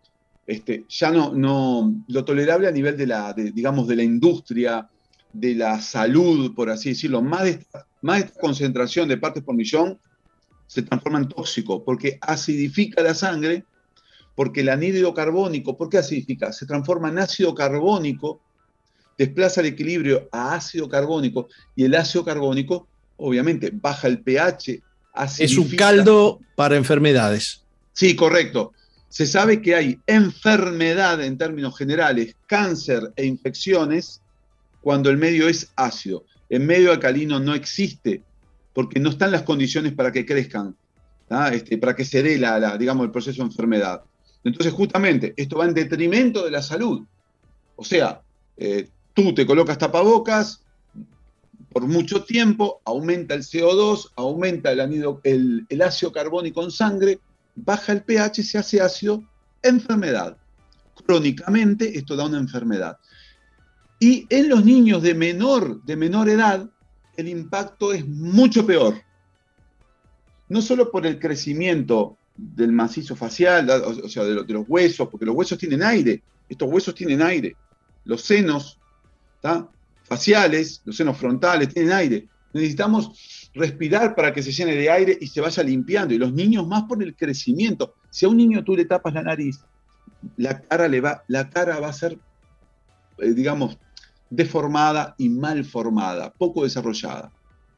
[0.49, 4.89] este, ya no, no, lo tolerable a nivel de la, digamos, de la industria,
[5.31, 9.99] de la salud, por así decirlo, más de, esta, más concentración de partes por millón
[10.65, 13.63] se transforma en tóxico, porque acidifica la sangre,
[14.35, 16.51] porque el anhídrido carbónico, ¿por qué acidifica?
[16.51, 18.41] Se transforma en ácido carbónico,
[19.19, 24.81] desplaza el equilibrio a ácido carbónico, y el ácido carbónico, obviamente, baja el pH
[25.39, 27.61] es un caldo para enfermedades.
[27.93, 28.73] Sí, correcto.
[29.09, 34.21] Se sabe que hay enfermedad en términos generales, cáncer e infecciones,
[34.81, 36.25] cuando el medio es ácido.
[36.49, 38.23] En medio alcalino no existe,
[38.73, 40.75] porque no están las condiciones para que crezcan,
[41.51, 44.03] este, para que se dé la, digamos, el proceso de enfermedad.
[44.43, 47.01] Entonces, justamente, esto va en detrimento de la salud.
[47.75, 48.21] O sea,
[48.57, 50.63] eh, tú te colocas tapabocas,
[51.71, 54.79] por mucho tiempo, aumenta el CO2, aumenta el,
[55.23, 57.19] el, el ácido carbónico en sangre,
[57.55, 59.23] baja el pH, se hace ácido,
[59.61, 60.37] enfermedad.
[61.05, 62.97] Crónicamente esto da una enfermedad.
[63.99, 66.69] Y en los niños de menor, de menor edad,
[67.17, 68.95] el impacto es mucho peor.
[70.47, 75.35] No solo por el crecimiento del macizo facial, o sea, de, los huesos, porque los
[75.35, 77.55] huesos tienen aire, estos huesos tienen aire.
[78.05, 78.79] Los senos
[80.03, 82.27] faciales, los senos frontales tienen aire.
[82.53, 86.13] Necesitamos respirar para que se llene de aire y se vaya limpiando.
[86.13, 87.95] Y los niños más por el crecimiento.
[88.09, 89.59] Si a un niño tú le tapas la nariz,
[90.37, 92.17] la cara, le va, la cara va a ser,
[93.19, 93.77] eh, digamos,
[94.29, 97.31] deformada y mal formada, poco desarrollada.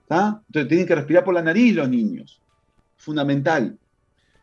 [0.10, 2.42] Entonces tienen que respirar por la nariz los niños.
[2.98, 3.78] Fundamental.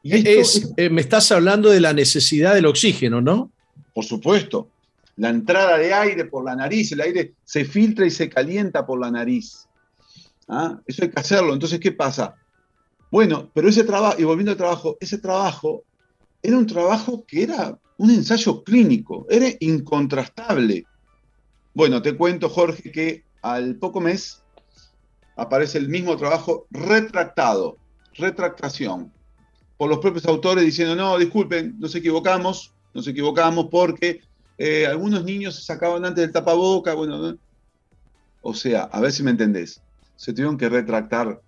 [0.03, 3.51] Y eh, me estás hablando de la necesidad del oxígeno, ¿no?
[3.93, 4.69] Por supuesto.
[5.17, 9.01] La entrada de aire por la nariz, el aire se filtra y se calienta por
[9.01, 9.68] la nariz.
[10.49, 10.81] ¿Ah?
[10.87, 11.53] Eso hay que hacerlo.
[11.53, 12.35] Entonces, ¿qué pasa?
[13.11, 15.85] Bueno, pero ese trabajo, y volviendo al trabajo, ese trabajo
[16.43, 20.87] era un trabajo que era un ensayo clínico, era incontrastable.
[21.75, 24.43] Bueno, te cuento, Jorge, que al poco mes
[25.37, 27.77] aparece el mismo trabajo retractado,
[28.15, 29.13] retractación,
[29.77, 34.21] por los propios autores diciendo, no, disculpen, nos equivocamos, nos equivocamos porque
[34.59, 37.37] eh, algunos niños se sacaban antes del tapaboca, bueno,
[38.43, 39.81] o sea, a ver si me entendés,
[40.19, 41.41] se tuvieron que retractar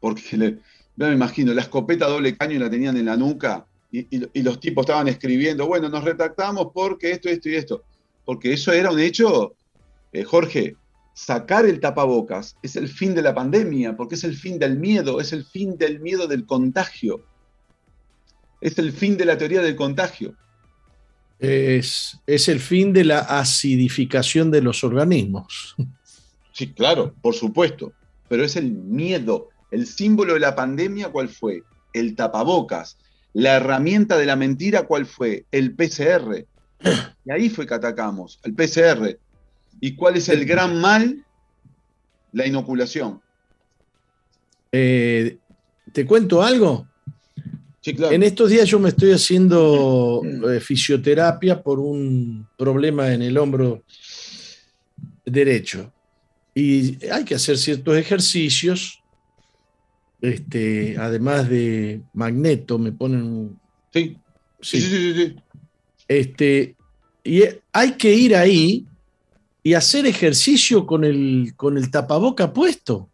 [0.00, 0.58] porque, le,
[0.96, 4.84] me imagino, la escopeta doble caño la tenían en la nuca y, y los tipos
[4.84, 7.84] estaban escribiendo, bueno, nos retractamos porque esto, esto y esto
[8.28, 9.54] porque eso era un hecho,
[10.12, 10.76] eh, Jorge,
[11.14, 15.18] sacar el tapabocas es el fin de la pandemia, porque es el fin del miedo,
[15.18, 17.24] es el fin del miedo del contagio,
[18.60, 20.34] es el fin de la teoría del contagio.
[21.38, 25.74] Es, es el fin de la acidificación de los organismos.
[26.58, 27.92] Sí, claro, por supuesto,
[28.28, 29.48] pero es el miedo.
[29.70, 31.62] El símbolo de la pandemia, ¿cuál fue?
[31.92, 32.98] El tapabocas.
[33.32, 35.44] La herramienta de la mentira, ¿cuál fue?
[35.52, 36.46] El PCR.
[37.24, 39.20] Y ahí fue que atacamos, el PCR.
[39.80, 41.24] ¿Y cuál es el gran mal?
[42.32, 43.20] La inoculación.
[44.72, 45.38] Eh,
[45.92, 46.88] ¿Te cuento algo?
[47.84, 53.84] En estos días yo me estoy haciendo eh, fisioterapia por un problema en el hombro
[55.24, 55.92] derecho.
[56.60, 59.00] Y hay que hacer ciertos ejercicios.
[60.20, 63.56] Este, además de magneto, me ponen.
[63.92, 64.16] sí,
[64.60, 65.36] sí, sí, sí.
[66.08, 66.74] Este,
[67.22, 67.42] y
[67.72, 68.84] hay que ir ahí
[69.62, 73.08] y hacer ejercicio con el, con el tapaboca puesto.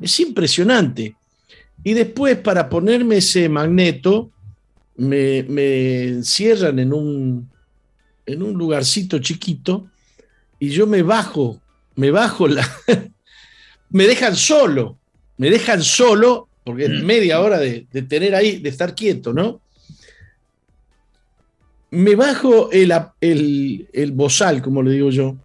[0.00, 1.14] Es impresionante.
[1.84, 4.32] Y después, para ponerme ese magneto,
[4.96, 7.48] me, me encierran en un,
[8.24, 9.88] en un lugarcito chiquito
[10.58, 11.60] y yo me bajo,
[11.96, 12.66] me bajo la.
[13.90, 14.98] me dejan solo,
[15.36, 19.60] me dejan solo, porque es media hora de, de tener ahí, de estar quieto, ¿no?
[21.90, 25.36] me bajo el, el, bozal, como le digo yo,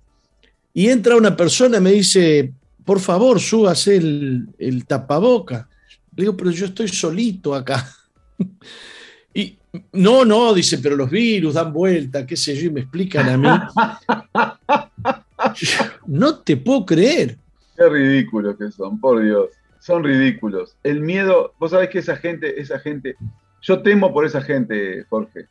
[0.73, 2.51] y entra una persona y me dice,
[2.83, 5.69] por favor, súbase el, el tapaboca.
[6.15, 7.89] Le digo, pero yo estoy solito acá.
[9.33, 9.57] Y
[9.93, 13.37] no, no, dice, pero los virus dan vuelta, qué sé yo, y me explican a
[13.37, 13.47] mí.
[16.07, 17.37] no te puedo creer.
[17.75, 19.49] Qué ridículos que son, por Dios.
[19.79, 20.75] Son ridículos.
[20.83, 23.15] El miedo, vos sabés que esa gente, esa gente,
[23.61, 25.47] yo temo por esa gente, Jorge.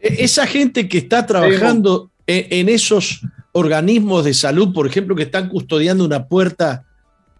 [0.00, 3.20] E, esa gente que está trabajando en, esos
[3.52, 6.84] organismos de salud, por ejemplo, que están custodiando una puerta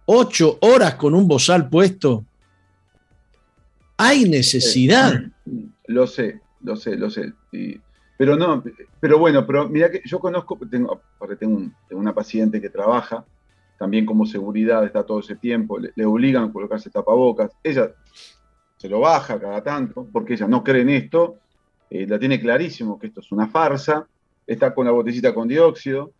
[0.05, 2.23] ocho horas con un bozal puesto,
[3.97, 5.21] hay necesidad.
[5.87, 7.33] Lo sé, lo sé, lo sé.
[8.17, 8.63] Pero no,
[8.99, 11.01] pero bueno, pero mira que yo conozco, tengo,
[11.39, 13.25] tengo, una paciente que trabaja
[13.77, 17.91] también como seguridad, está todo ese tiempo, le, le, obligan a colocarse tapabocas, ella
[18.77, 21.39] se lo baja cada tanto, porque ella no cree en esto,
[21.89, 24.07] eh, la tiene clarísimo que esto es una farsa,
[24.47, 26.11] está con la botellita con dióxido,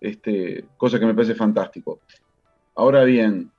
[0.00, 2.00] este, cosa que me parece fantástico.
[2.74, 3.50] Ahora bien,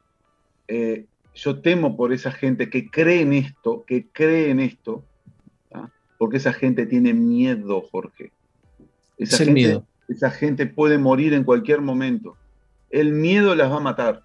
[0.68, 5.04] eh, yo temo por esa gente que cree en esto, que cree en esto,
[6.24, 8.32] porque esa gente tiene miedo, Jorge.
[9.18, 9.86] Esa gente, miedo.
[10.08, 12.38] Esa gente puede morir en cualquier momento.
[12.90, 14.24] El miedo las va a matar.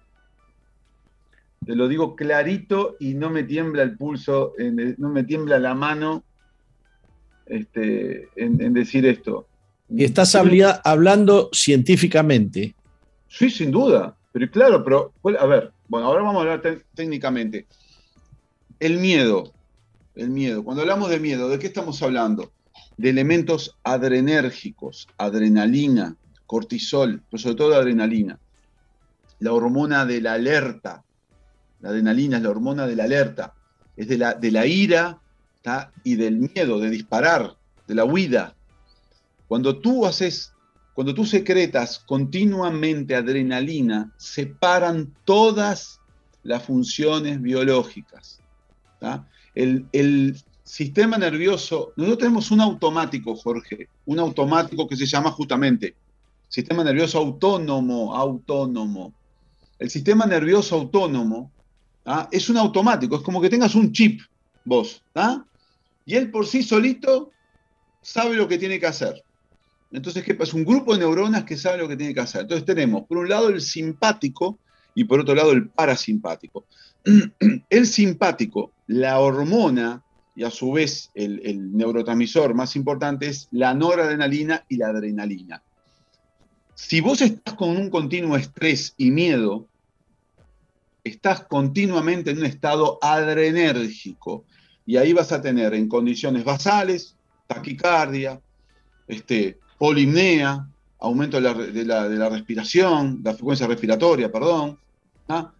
[1.65, 4.53] Te lo digo clarito y no me tiembla el pulso,
[4.97, 6.23] no me tiembla la mano
[7.47, 9.45] este, en, decir esto.
[9.89, 12.75] Y estás hablando científicamente.
[13.27, 14.15] Sí, sin duda.
[14.31, 17.67] Pero claro, pero a ver, Bueno, ahora vamos a hablar técnicamente.
[18.79, 19.51] El miedo,
[20.19, 20.63] el miedo.
[20.63, 22.51] Cuando hablamos de miedo, ¿de qué estamos hablando?
[22.97, 26.15] De elementos adrenérgicos, adrenalina,
[26.45, 28.39] cortisol, pero sobre todo adrenalina.
[29.39, 31.03] La hormona de la alerta.
[31.81, 33.53] La adrenalina es la hormona de la alerta.
[33.95, 35.19] Es de la, de la ira
[36.03, 37.55] y del miedo, de disparar,
[37.87, 38.55] de la huida.
[39.47, 40.53] Cuando tú haces,
[40.93, 45.99] cuando tú secretas continuamente adrenalina, se paran todas
[46.43, 48.41] las funciones biológicas.
[49.55, 55.95] El, sistema nervioso, nosotros tenemos un automático, Jorge, un automático que se llama justamente
[56.47, 59.13] sistema nervioso autónomo, autónomo.
[59.77, 61.51] El sistema nervioso autónomo
[62.31, 64.21] es un automático, es como que tengas un chip
[64.65, 65.01] vos,
[66.05, 67.31] y él por sí solito
[68.01, 69.23] sabe lo que tiene que hacer.
[69.91, 70.55] Entonces, ¿qué pasa?
[70.55, 72.41] Un grupo de neuronas que sabe lo que tiene que hacer.
[72.41, 74.59] Entonces tenemos, por un lado, el simpático
[74.93, 76.65] y por otro lado, el parasimpático.
[77.69, 80.03] El simpático, la hormona
[80.35, 85.61] y a su vez el, neurotransmisor más importante es la noradrenalina y la adrenalina.
[86.75, 89.67] Si vos estás con un continuo estrés y miedo,
[91.03, 94.45] estás continuamente en un estado adrenérgico
[94.85, 97.15] y ahí vas a tener en condiciones basales,
[97.47, 98.39] taquicardia,
[99.07, 100.67] este, polimnea,
[100.99, 104.79] aumento de la, respiración, la frecuencia respiratoria, perdón.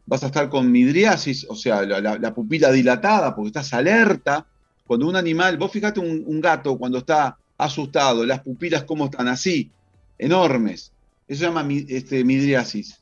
[0.05, 4.47] Vas a estar con midriasis, o sea, la, pupila dilatada porque estás alerta.
[4.87, 9.69] Cuando un animal, vos fíjate un, gato cuando está asustado, las pupilas como están así,
[10.17, 10.91] enormes.
[11.27, 12.99] Eso se llama este, midriasis.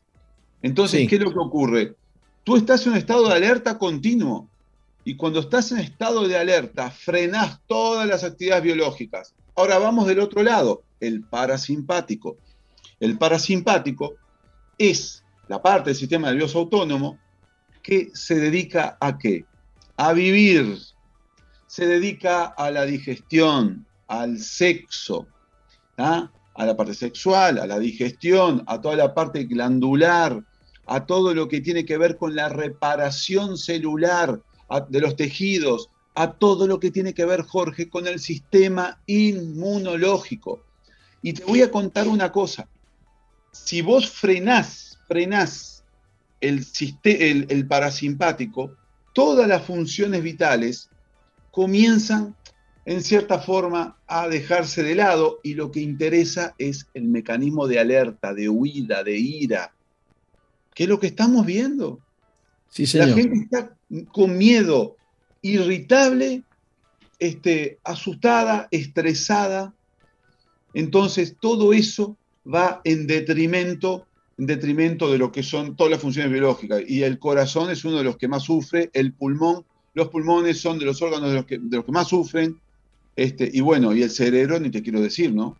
[0.62, 1.96] Entonces, ¿qué es lo que ocurre?
[2.44, 4.50] Tú estás en un estado de alerta continuo.
[5.06, 9.34] Y cuando estás en estado de alerta, frenás todas las actividades biológicas.
[9.56, 12.36] Ahora vamos del otro lado, el parasimpático.
[13.00, 14.16] El parasimpático
[14.78, 17.18] es la parte del sistema nervioso autónomo
[17.82, 19.46] que se dedica a qué?
[19.96, 20.78] A vivir.
[21.68, 25.28] Se dedica a la digestión, al sexo,
[25.98, 30.44] a la parte sexual, a la digestión, a toda la parte glandular,
[30.86, 34.42] a todo lo que tiene que ver con la reparación celular,
[34.90, 40.64] de los tejidos, a todo lo que tiene que ver, Jorge, con el sistema inmunológico.
[41.22, 42.68] Y te voy a contar una cosa.
[43.52, 45.84] Si vos frenás, frenás
[46.42, 46.66] el,
[47.04, 48.76] el, el parasimpático,
[49.14, 50.90] todas las funciones vitales
[51.52, 52.36] comienzan
[52.88, 57.80] en cierta forma a dejarse de lado y lo que interesa es el mecanismo de
[57.80, 59.74] alerta, de huida, de ira,
[60.74, 62.00] que es lo que estamos viendo.
[62.94, 63.76] La gente está
[64.14, 64.96] con miedo,
[65.42, 66.44] irritable,
[67.20, 69.74] este, asustada, estresada.
[70.74, 74.07] Entonces, todo eso va en detrimento,
[74.38, 76.82] en detrimento de lo que son todas las funciones biológicas.
[76.88, 80.78] Y el corazón es uno de los que más sufre, el pulmón, los pulmones son
[80.78, 82.60] de los órganos de los que, de los que más sufren.
[83.16, 85.58] Este, y bueno, y el cerebro, ni te quiero decir, ¿no?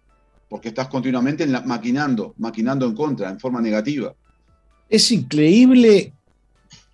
[0.48, 4.14] Porque estás continuamente maquinando, maquinando en contra, en forma negativa.
[4.90, 6.14] Es increíble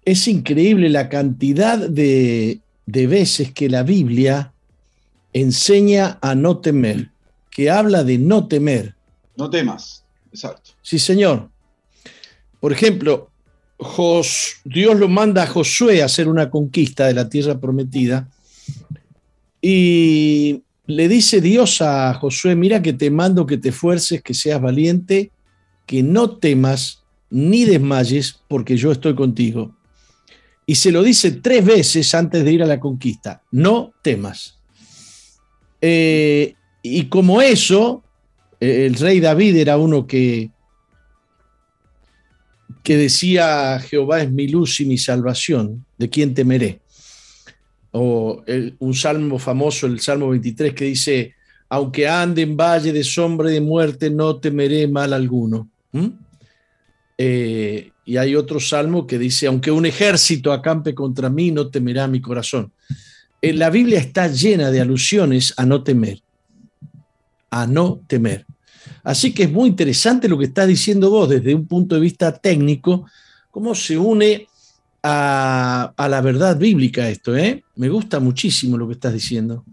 [0.05, 4.53] es increíble la cantidad de, veces que la Biblia
[5.31, 7.11] enseña a no temer,
[7.49, 8.95] que habla de no temer.
[9.38, 10.71] No temas, exacto.
[10.81, 11.49] Sí, señor.
[12.64, 13.30] Por ejemplo,
[14.64, 18.30] Dios lo manda a Josué a hacer una conquista de la tierra prometida
[19.61, 24.61] y le dice Dios a Josué, mira que te mando que te esfuerces, que seas
[24.61, 25.30] valiente,
[25.86, 29.76] que no temas ni desmayes, porque yo estoy contigo
[30.66, 34.57] y se lo dice tres veces antes de ir a la conquista, no temas.
[35.82, 38.05] Eh, y como eso,
[38.61, 40.53] eh, el rey David era uno que,
[42.84, 46.81] que decía, Jehová es mi luz y mi salvación, ¿de quién temeré?
[47.91, 48.43] O
[48.79, 51.34] un salmo famoso, el Salmo 23, que dice,
[51.69, 55.69] aunque ande en valle de sombra y de muerte, no temeré mal alguno.
[57.17, 62.07] Eh, y hay otro salmo que dice, aunque un ejército acampe contra mí, no temerá
[62.07, 62.71] mi corazón.
[63.41, 66.19] Eh, la Biblia está llena de alusiones a no temer,
[67.49, 68.45] a no temer.
[69.03, 72.34] Así que es muy interesante lo que estás diciendo vos desde un punto de vista
[72.34, 73.05] técnico,
[73.51, 74.47] cómo se une
[75.03, 77.36] a, la verdad bíblica esto.
[77.36, 77.63] ¿eh?
[77.75, 79.63] Me gusta muchísimo lo que estás diciendo.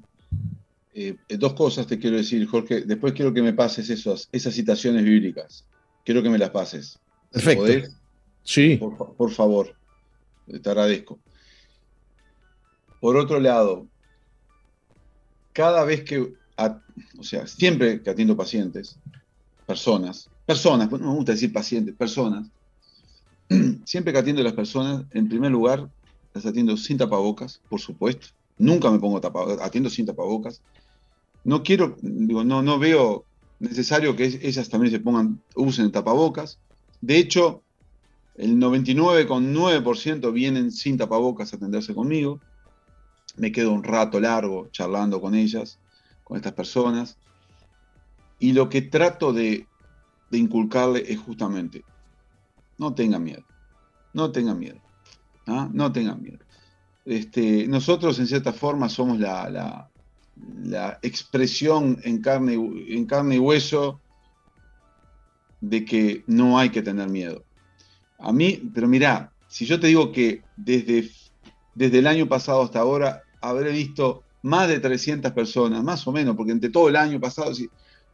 [0.95, 2.83] Eh, dos cosas te quiero decir, Jorge.
[2.83, 5.65] Después quiero que me pases esas citaciones bíblicas.
[6.05, 6.99] Quiero que me las pases.
[7.31, 7.89] Perfecto.
[8.43, 8.79] Sí.
[9.17, 9.75] Por, favor,
[10.47, 11.19] te agradezco.
[13.01, 13.87] Por otro lado,
[15.53, 18.99] cada vez que, o sea, siempre que atiendo pacientes,
[19.71, 22.51] personas, personas, no me gusta decir pacientes, personas,
[23.85, 25.89] siempre que atiendo a las personas, en primer lugar,
[26.35, 28.27] las atiendo sin tapabocas, por supuesto.
[28.59, 30.61] Nunca me pongo tapabocas, atiendo sin tapabocas.
[31.45, 33.25] No quiero, digo, no, no veo
[33.61, 36.59] necesario que ellas también se pongan, usen tapabocas.
[37.01, 37.63] De hecho,
[38.35, 42.41] el 99,9% vienen sin tapabocas a atenderse conmigo.
[43.37, 45.79] Me quedo un rato largo charlando con ellas,
[46.25, 47.19] con estas personas.
[48.41, 49.67] Y lo que trato de,
[50.33, 51.85] inculcarle es justamente,
[52.79, 53.45] no tengan miedo,
[54.15, 54.81] no tengan miedo,
[55.47, 55.69] ¿ah?
[55.73, 56.39] no tengan miedo.
[57.05, 59.89] Este, nosotros en cierta forma somos la,
[60.65, 64.01] la, expresión en carne, en carne y hueso
[65.61, 67.45] de que no hay que tener miedo.
[68.19, 71.11] A mí, pero mirá, si yo te digo que desde,
[71.75, 76.37] desde el año pasado hasta ahora habré visto más de 300 personas, más o menos,
[76.37, 77.53] porque entre todo el año pasado,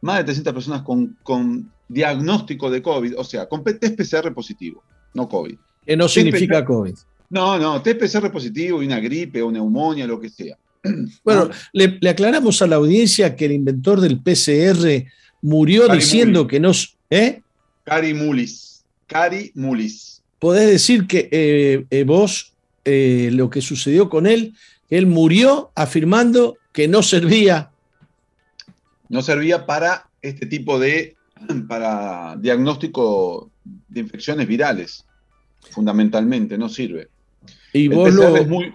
[0.01, 4.83] más de 300 personas con, con diagnóstico de COVID, o sea, con test PCR positivo,
[5.13, 5.57] no COVID.
[5.85, 6.95] Que no significa COVID.
[7.29, 10.57] No, no, test PCR positivo y una gripe o neumonía, lo que sea.
[11.23, 15.05] Bueno, le, aclaramos a la audiencia que el inventor del PCR
[15.41, 16.71] murió diciendo que no.
[17.09, 17.41] ¿Eh?
[17.83, 18.83] Cari Mulis.
[19.07, 20.21] Cari Mulis.
[20.39, 22.53] Podés decir que eh, eh, vos,
[22.85, 24.53] eh, lo que sucedió con él,
[24.89, 27.71] él murió afirmando que no servía.
[29.09, 31.15] No servía para este tipo de.
[31.67, 35.05] para diagnóstico de infecciones virales.
[35.71, 37.09] Fundamentalmente, no sirve.
[37.73, 38.35] Y vos lo...
[38.35, 38.73] es muy,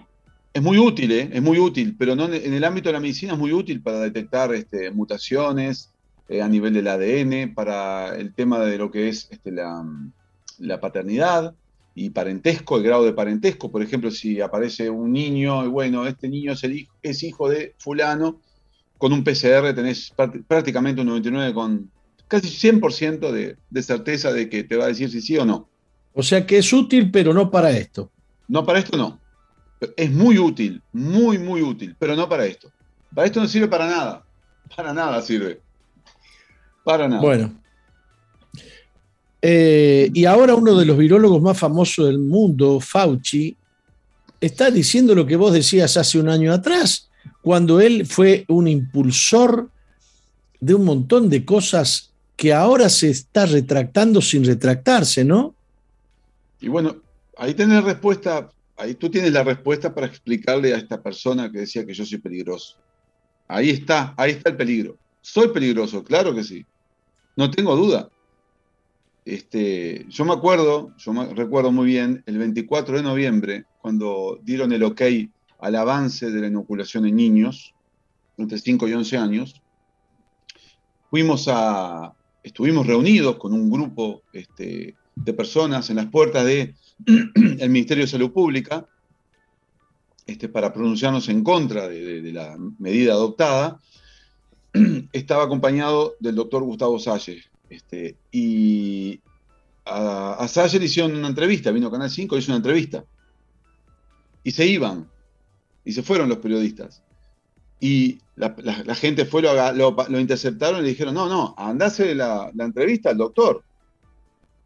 [0.53, 1.29] es muy útil, ¿eh?
[1.33, 3.99] es muy útil, pero no, en el ámbito de la medicina es muy útil para
[3.99, 5.91] detectar este, mutaciones
[6.29, 11.55] eh, a nivel del ADN, para el tema de lo que es este, la, paternidad
[11.95, 13.71] y parentesco, el grado de parentesco.
[13.71, 17.73] Por ejemplo, si aparece un niño y bueno, este niño es, hijo, es hijo de
[17.79, 18.39] fulano,
[18.97, 20.13] con un PCR tenés
[20.47, 21.91] prácticamente un 99 con
[22.27, 25.67] casi 100% de, de certeza de que te va a decir si sí o no.
[26.13, 28.11] O sea que es útil, pero no para esto.
[28.47, 29.19] No, para esto no.
[29.97, 32.71] Es muy útil, muy, muy útil, pero no para esto.
[33.13, 34.23] Para esto no sirve para nada.
[34.75, 35.59] Para nada sirve.
[36.83, 37.21] Para nada.
[37.21, 37.53] Bueno.
[39.41, 43.57] Eh, y ahora uno de los virólogos más famosos del mundo, Fauci,
[44.39, 47.09] está diciendo lo que vos decías hace un año atrás,
[47.43, 49.69] cuando él fue un impulsor
[50.59, 55.53] de un montón de cosas que ahora se está retractando sin retractarse, ¿no?
[56.59, 56.95] Y bueno,
[57.37, 61.85] ahí tenés respuesta ahí tú tienes la respuesta para explicarle a esta persona que decía
[61.85, 62.77] que yo soy peligroso.
[63.47, 64.97] Ahí está, ahí está el peligro.
[65.21, 66.65] Soy peligroso, claro que sí.
[67.35, 68.09] No tengo duda.
[69.25, 74.83] Este, yo me acuerdo, yo recuerdo muy bien, el 24 de noviembre, cuando dieron el
[74.83, 75.01] ok
[75.63, 77.73] al avance de la inoculación en niños,
[78.37, 79.61] entre 5 y 11 años,
[81.09, 86.75] fuimos a, estuvimos reunidos con un grupo este, de personas en las puertas del
[87.59, 88.85] el Ministerio de Salud Pública
[90.27, 93.79] este, para pronunciarnos en contra de, la medida adoptada,
[95.13, 97.41] estaba acompañado del doctor Gustavo Salle.
[97.69, 99.21] Este, y
[99.85, 103.05] a, a le hicieron una entrevista, vino a Canal 5, hizo una entrevista.
[104.43, 105.12] Y se iban,
[105.85, 107.03] y se fueron los periodistas.
[107.79, 108.55] Y la,
[108.95, 113.63] gente fue, lo, interceptaron y le dijeron, no, no, andase la, entrevista al doctor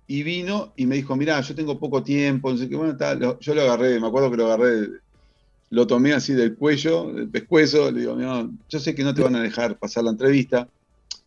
[0.06, 2.96] y vino y me dijo, mira, yo tengo poco tiempo, no qué, bueno,
[3.40, 4.90] yo lo agarré, me acuerdo que lo agarré,
[5.72, 9.24] lo tomé así del cuello, del pescuezo, le digo, no, yo sé que no te
[9.24, 10.70] van a dejar pasar la entrevista,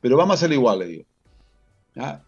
[0.00, 1.04] pero vamos a hacerlo igual, le digo.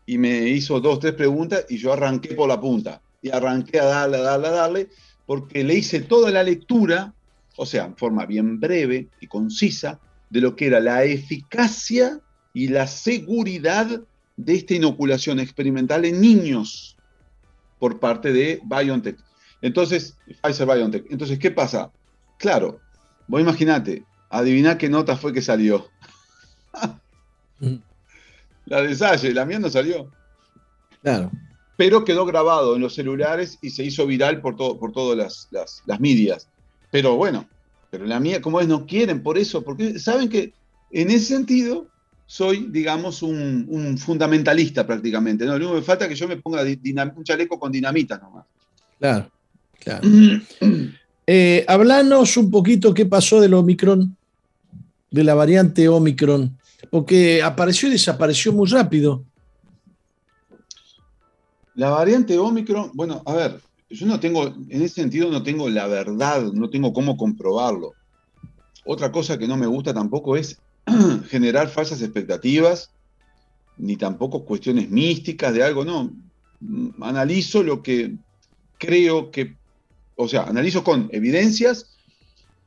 [0.06, 3.00] Y me hizo dos, tres preguntas y yo arranqué por la punta.
[3.22, 4.88] Y arranqué a darle, a darle, a darle,
[5.26, 7.14] porque le hice toda la lectura,
[7.56, 10.00] o sea, en forma bien breve y concisa,
[10.30, 12.20] de lo que era la eficacia
[12.54, 14.00] y la seguridad
[14.36, 16.96] de esta inoculación experimental en niños
[17.78, 19.18] por parte de BioNTech.
[19.60, 21.06] Entonces, Pfizer BioNTech.
[21.10, 21.90] Entonces, ¿qué pasa?
[22.38, 22.80] Claro,
[23.28, 25.88] vos imaginate, adivina qué nota fue que salió.
[28.66, 30.10] la de Salle, la mía no salió.
[31.02, 31.30] Claro.
[31.76, 35.48] Pero quedó grabado en los celulares y se hizo viral por, todo, por todas las,
[35.50, 36.48] las, las medias.
[36.92, 37.48] Pero bueno,
[37.90, 40.52] pero la mía, como es, no quieren por eso, porque saben que
[40.90, 41.86] en ese sentido
[42.26, 45.44] soy, digamos, un, fundamentalista prácticamente.
[45.44, 45.58] ¿no?
[45.58, 48.44] Lo único que falta es que yo me ponga un chaleco con dinamita nomás.
[48.98, 49.30] Claro,
[49.80, 50.06] claro.
[51.26, 54.14] eh, hablanos un poquito qué pasó del Omicron,
[55.10, 56.58] de la variante Omicron,
[56.90, 59.24] porque apareció y desapareció muy rápido.
[61.74, 63.60] La variante Omicron, bueno, a ver,
[63.92, 67.92] yo no tengo, en ese sentido no tengo la verdad, no tengo cómo comprobarlo.
[68.84, 70.58] Otra cosa que no me gusta tampoco es
[71.28, 72.90] generar falsas expectativas,
[73.76, 76.12] ni tampoco cuestiones místicas de algo, no.
[77.00, 78.16] Analizo lo que
[78.78, 79.56] creo que,
[80.16, 81.96] o sea, analizo con evidencias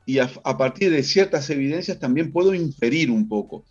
[0.06, 3.64] y a, partir de ciertas evidencias también puedo inferir un poco.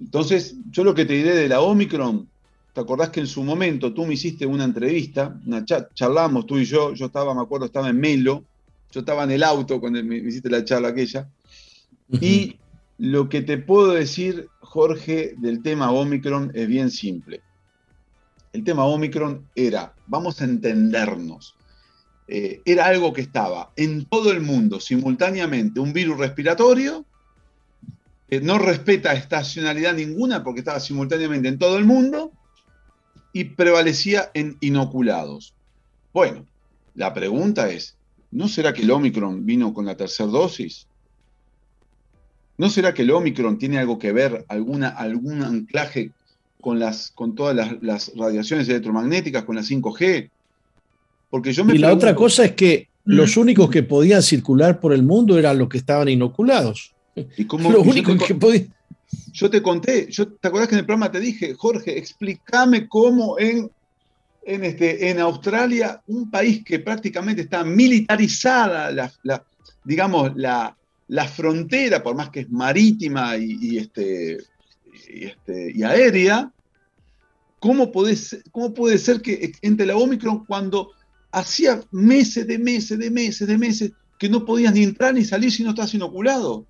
[0.00, 2.28] Entonces, yo lo que te diré de la Omicron,
[2.74, 6.64] ¿te acordás que en su momento tú me hiciste una entrevista, una charlamos tú y
[6.64, 8.44] yo, yo estaba, me acuerdo, estaba en Melo,
[8.90, 11.28] yo estaba en el auto cuando me, hiciste la charla aquella,
[12.10, 12.58] y
[12.98, 17.40] lo que te puedo decir, Jorge, del tema Omicron es bien simple.
[18.52, 21.56] El tema Omicron era, vamos a entendernos,
[22.26, 27.04] eh, era algo que estaba en todo el mundo simultáneamente, un virus respiratorio
[28.28, 32.32] que no respeta estacionalidad ninguna porque estaba simultáneamente en todo el mundo
[33.34, 35.52] y prevalecía en inoculados.
[36.14, 36.46] Bueno,
[36.94, 37.96] la pregunta es,
[38.30, 40.86] ¿no será que el Omicron vino con la tercera dosis?
[42.56, 46.12] ¿No será que el Omicron tiene algo que ver, alguna, algún anclaje
[46.60, 50.30] con, las, con todas las, las radiaciones electromagnéticas, con la 5G?
[51.72, 55.58] y la otra cosa es que los únicos que podían circular por el mundo eran
[55.58, 56.94] los que estaban inoculados.
[57.36, 58.73] ¿Y cómo, los únicos que podían.
[59.32, 63.38] Yo te conté, yo, ¿te acordás que en el programa te dije, Jorge, explícame cómo
[63.38, 63.70] en,
[64.44, 69.12] en, este, en Australia, un país que prácticamente está militarizada,
[69.84, 70.76] digamos, la,
[71.08, 74.38] la, frontera, por más que es marítima y, este,
[75.08, 76.50] y, este, y aérea,
[77.58, 78.16] ¿cómo puede,
[78.52, 80.92] ¿cómo puede ser que entre la Omicron cuando
[81.34, 85.50] hacía meses de meses de meses de meses que no podías ni entrar ni salir
[85.50, 86.66] si no estás inoculado.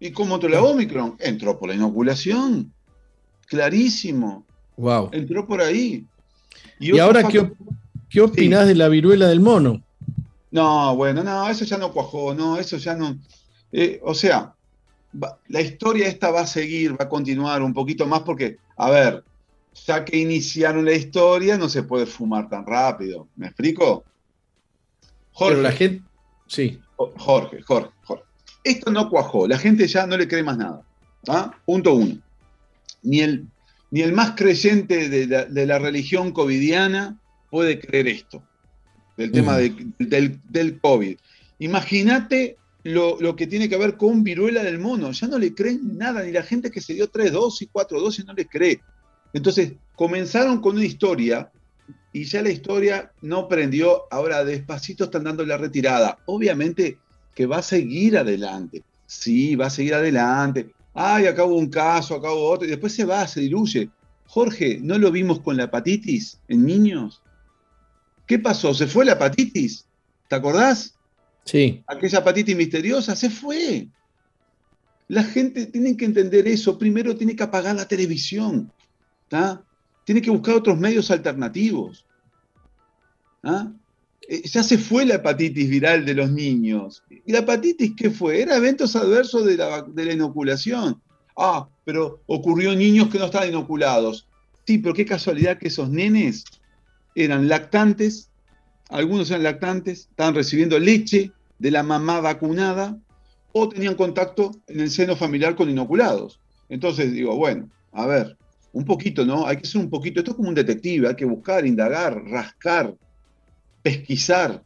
[0.00, 1.16] ¿Y cómo entró la Omicron?
[1.18, 2.72] Entró por la inoculación.
[3.46, 4.44] Clarísimo.
[4.76, 5.10] Wow.
[5.12, 6.04] Entró por ahí.
[6.78, 7.50] ¿Y, ahora qué,
[8.08, 9.82] qué opinás de la viruela del mono?
[10.50, 13.18] No, bueno, no, eso ya no cuajó, no, eso ya no.
[13.72, 14.54] Eh, o sea,
[15.48, 19.24] la historia esta va a seguir, va a continuar un poquito más porque, a ver,
[19.86, 23.28] ya que iniciaron la historia, no se puede fumar tan rápido.
[23.36, 24.04] ¿Me explico?
[25.32, 25.62] Jorge.
[25.62, 26.02] la gente.
[26.46, 26.80] Sí.
[26.96, 28.24] Jorge, Jorge, Jorge.
[28.68, 29.48] Esto no cuajó.
[29.48, 30.82] La gente ya no le cree más nada.
[31.26, 31.56] ¿ah?
[31.64, 32.18] Punto uno.
[33.02, 33.46] Ni el,
[33.90, 37.18] ni el más creyente de la, religión covidiana
[37.50, 38.42] puede creer esto.
[39.16, 41.16] Del tema del, del, COVID.
[41.60, 45.12] Imagínate lo, lo, que tiene que ver con viruela del mono.
[45.12, 48.26] Ya no le creen nada, ni la gente que se dio tres dosis, cuatro dosis,
[48.26, 48.82] no le cree.
[49.32, 51.50] Entonces, comenzaron con una historia
[52.12, 56.18] y ya la historia no prendió, ahora despacito están dando la retirada.
[56.26, 56.98] Obviamente
[57.38, 58.82] que va a seguir adelante.
[59.06, 60.74] Sí, va a seguir adelante.
[60.92, 63.88] Ay, acabo un caso, acabo otro, y después se va, se diluye.
[64.26, 67.22] Jorge, ¿no lo vimos con la hepatitis en niños?
[68.26, 68.74] ¿Qué pasó?
[68.74, 69.86] ¿Se fue la hepatitis?
[70.26, 70.96] ¿Te acordás?
[71.44, 71.80] Sí.
[71.86, 73.86] Aquella hepatitis misteriosa, se fue.
[75.06, 76.76] La gente tiene que entender eso.
[76.76, 78.72] Primero tiene que apagar la televisión.
[80.02, 82.04] Tiene que buscar otros medios alternativos.
[83.44, 83.70] ¿ah?
[84.30, 87.02] Eh, ya se fue la hepatitis viral de los niños.
[87.24, 88.42] ¿Y la hepatitis qué fue?
[88.42, 91.00] Era eventos adversos de la, de la inoculación.
[91.34, 94.28] Ah, pero ocurrió en niños que no estaban inoculados.
[94.66, 96.44] Sí, pero qué casualidad que esos nenes
[97.14, 98.30] eran lactantes,
[98.90, 102.98] algunos eran lactantes, estaban recibiendo leche de la mamá vacunada
[103.52, 106.38] o tenían contacto en el seno familiar con inoculados.
[106.68, 108.36] Entonces digo, bueno, a ver,
[108.72, 109.46] un poquito, ¿no?
[109.46, 112.94] Hay que ser un poquito, esto es como un detective, hay que buscar, indagar, rascar,
[113.82, 114.62] pesquisar.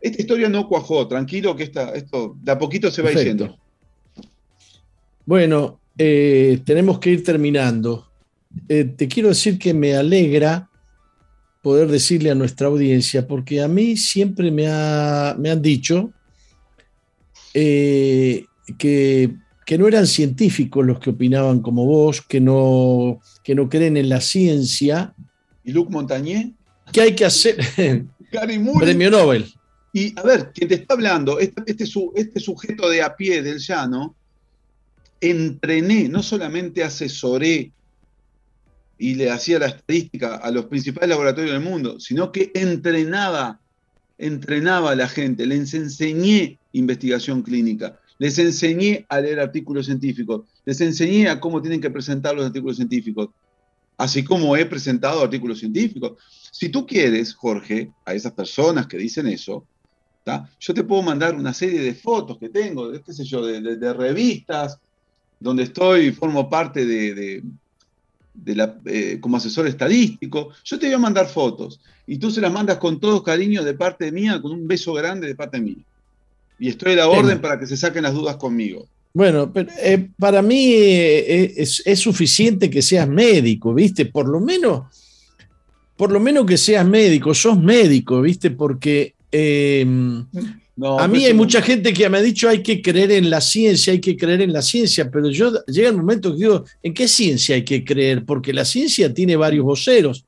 [0.00, 3.58] Esta historia no cuajó, tranquilo que esta, esto de a poquito se va diciendo.
[5.24, 8.08] Bueno, eh, tenemos que ir terminando.
[8.68, 10.70] Eh, te quiero decir que me alegra
[11.62, 14.64] poder decirle a nuestra audiencia, porque a mí siempre me,
[15.38, 16.12] me han dicho
[17.52, 18.44] eh,
[18.78, 19.34] que
[19.66, 24.08] que no eran científicos los que opinaban como vos, que no, que no creen en
[24.08, 25.12] la ciencia.
[25.64, 26.52] ¿Y Luc Montagnier?
[26.96, 27.58] ¿Qué hay que hacer?
[28.30, 29.52] Premio Nobel.
[29.92, 31.84] Y a ver, quien te está hablando, este, este,
[32.14, 34.14] este sujeto de a pie del llano,
[35.20, 37.70] entrené, no solamente asesoré
[38.96, 43.60] y le hacía la estadística a los principales laboratorios del mundo, sino que entrenaba,
[44.16, 48.00] entrenaba a la gente, les enseñé investigación clínica.
[48.16, 52.76] Les enseñé a leer artículos científicos, les enseñé a cómo tienen que presentar los artículos
[52.76, 53.28] científicos,
[53.98, 56.12] así como he presentado artículos científicos.
[56.58, 59.64] Si tú quieres, Jorge, a esas personas que dicen eso,
[60.58, 63.92] yo te puedo mandar una serie de fotos que tengo, de, qué sé yo, de,
[63.92, 64.78] revistas,
[65.38, 67.42] donde estoy, formo parte de,
[68.46, 70.48] la, eh, como asesor estadístico.
[70.64, 73.74] Yo te voy a mandar fotos y tú se las mandas con todo cariño de
[73.74, 75.84] parte mía, con un beso grande de parte mía
[76.58, 78.86] y estoy a la orden para que se saquen las dudas conmigo.
[79.12, 84.06] Bueno, pero, eh, para mí eh, es, suficiente que seas médico, ¿viste?
[84.06, 84.84] Por lo menos
[85.96, 88.50] por lo menos que seas médico, sos médico, ¿viste?
[88.50, 89.86] Porque eh,
[90.98, 93.92] a mí hay mucha gente que me ha dicho hay que creer en la ciencia,
[93.92, 97.08] hay que creer en la ciencia, pero yo llega el momento que digo, ¿en qué
[97.08, 98.24] ciencia hay que creer?
[98.24, 100.24] Porque la ciencia tiene varios voceros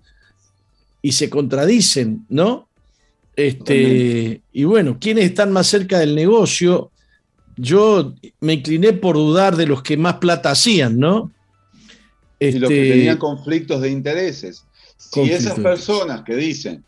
[1.02, 2.66] y se contradicen, ¿no?
[3.36, 6.90] Este, y bueno, ¿quiénes están más cerca del negocio?
[7.56, 11.30] Yo me incliné por dudar de los que más plata hacían, ¿no?
[12.40, 14.64] y los que este, tenían conflictos de intereses.
[14.98, 16.84] Si esas personas que dicen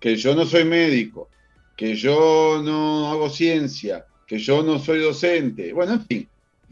[0.00, 1.28] que yo no soy médico,
[1.76, 6.28] que yo no hago ciencia, que yo no soy docente, bueno, en fin,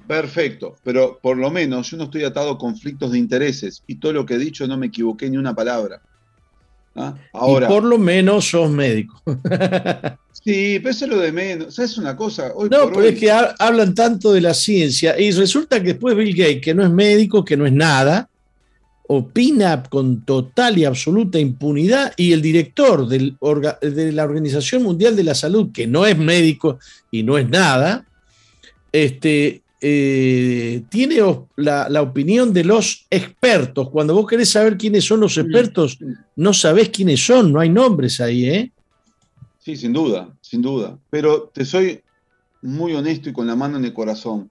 [0.06, 4.12] perfecto, pero por lo menos yo no estoy atado a conflictos de intereses y todo
[4.12, 6.02] lo que he dicho no me equivoqué ni una palabra.
[6.96, 7.14] ¿Ah?
[7.32, 9.22] Ahora, por lo menos sos médico.
[10.32, 11.78] sí, pero eso es lo de menos.
[11.78, 12.48] es una cosa.
[12.48, 16.60] no, pero es que hablan tanto de la ciencia y resulta que después Bill Gates,
[16.60, 18.29] que no es médico, que no es nada,
[19.12, 25.34] opina con total y absoluta impunidad y el director de la Organización Mundial de la
[25.34, 26.78] Salud, que no es médico
[27.10, 28.06] y no es nada,
[28.92, 31.16] este, eh, tiene
[31.56, 33.90] la, opinión de los expertos.
[33.90, 35.98] Cuando vos querés saber quiénes son los expertos,
[36.36, 38.70] no sabés quiénes son, no hay nombres ahí, ¿eh?
[39.58, 40.96] Sí, sin duda, sin duda.
[41.10, 42.00] Pero te soy
[42.62, 44.48] muy honesto y con la mano en el corazón.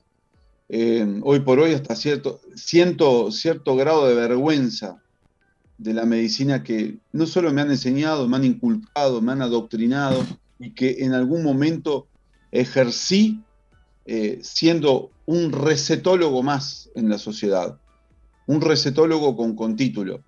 [0.70, 5.02] Eh, hoy por hoy hasta cierto, siento cierto grado de vergüenza
[5.80, 10.24] de la medicina que no solo me han enseñado, me han inculcado, me han adoctrinado
[10.60, 12.08] y que en algún momento
[12.52, 13.42] ejercí
[14.06, 17.80] eh, siendo un recetólogo más en la sociedad,
[18.46, 20.22] un recetólogo con, con título.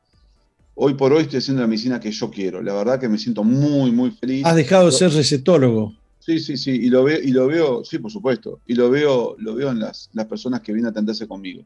[0.74, 2.62] Hoy por hoy estoy haciendo la medicina que yo quiero.
[2.62, 4.46] La verdad que me siento muy, muy feliz.
[4.46, 5.94] Has dejado de ser recetólogo.
[6.22, 6.72] Sí, sí, sí.
[6.72, 8.59] Y lo, veo, y lo veo, sí, por supuesto.
[8.67, 11.63] Y lo veo, lo veo en las, las personas que vienen a atenderse conmigo.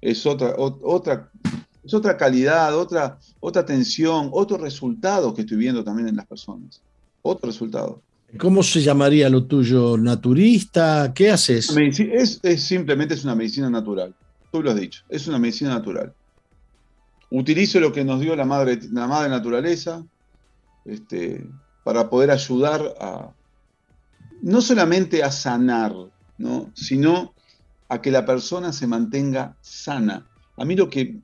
[0.00, 1.30] Es otra, otra,
[1.84, 6.80] es otra calidad, otra, otra atención, otro resultado que estoy viendo también en las personas.
[7.22, 8.00] Otro resultado.
[8.38, 9.96] ¿Cómo se llamaría lo tuyo?
[9.98, 11.12] ¿Naturista?
[11.12, 11.74] ¿Qué haces?
[11.76, 14.14] Es, simplemente es una medicina natural.
[14.52, 16.12] Tú lo has dicho, es una medicina natural.
[17.30, 20.04] Utilizo lo que nos dio la madre, la madre naturaleza
[20.84, 21.44] este,
[21.82, 23.32] para poder ayudar a,
[24.42, 25.94] no solamente a sanar,
[26.38, 26.70] ¿no?
[26.74, 27.34] sino
[27.88, 30.26] a que la persona se mantenga sana.
[30.56, 31.18] A mí lo que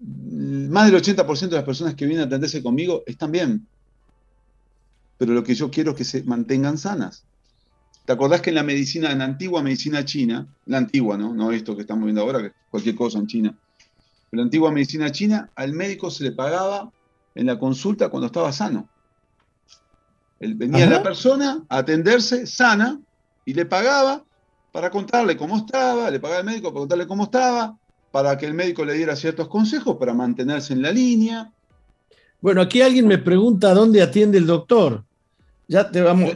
[0.00, 3.66] más del 80% de las personas que vienen a atenderse conmigo están bien,
[5.18, 7.24] pero lo que yo quiero es que se mantengan sanas.
[8.04, 11.50] ¿Te acordás que en la medicina, en la antigua medicina china, la antigua, ¿no?
[11.50, 13.58] Esto que estamos viendo ahora, que cualquier cosa en China.
[14.30, 16.92] En la antigua medicina china, al médico se le pagaba
[17.34, 18.88] en la consulta cuando estaba sano.
[20.40, 23.00] Él, venía la persona a atenderse sana
[23.44, 24.22] y le pagaba
[24.72, 27.78] para contarle cómo estaba, le pagaba al médico para contarle cómo estaba,
[28.10, 31.50] para que el médico le diera ciertos consejos para mantenerse en la línea.
[32.40, 35.04] Bueno, aquí alguien me pregunta dónde atiende el doctor.
[35.68, 36.34] Ya te vamos,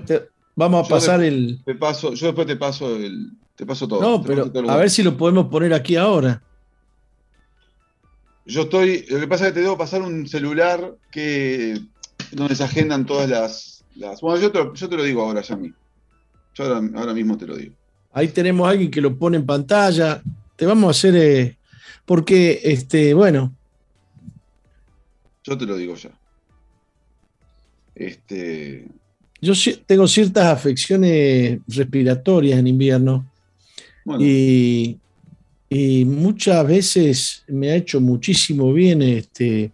[0.57, 1.61] vamos a pasar el.
[1.65, 4.01] Te paso, yo después te paso el, te paso todo.
[4.01, 6.43] No, pero a ver si lo podemos poner aquí ahora.
[8.47, 11.79] Yo estoy, lo que pasa es que te debo pasar un celular que
[12.33, 13.70] donde se agendan todas las,
[14.21, 15.73] bueno, yo te, lo digo ahora ya a mí.
[16.55, 17.75] Yo ahora, mismo te lo digo.
[18.13, 20.23] Ahí tenemos a alguien que lo pone en pantalla.
[20.57, 21.57] Te vamos a hacer, eh,
[22.05, 23.55] porque, este, bueno.
[25.45, 26.11] Yo te lo digo ya.
[27.95, 28.87] Este,
[29.41, 29.53] yo
[29.87, 33.27] tengo ciertas afecciones respiratorias en invierno
[34.19, 34.97] y,
[36.05, 39.71] muchas veces me ha hecho muchísimo bien este,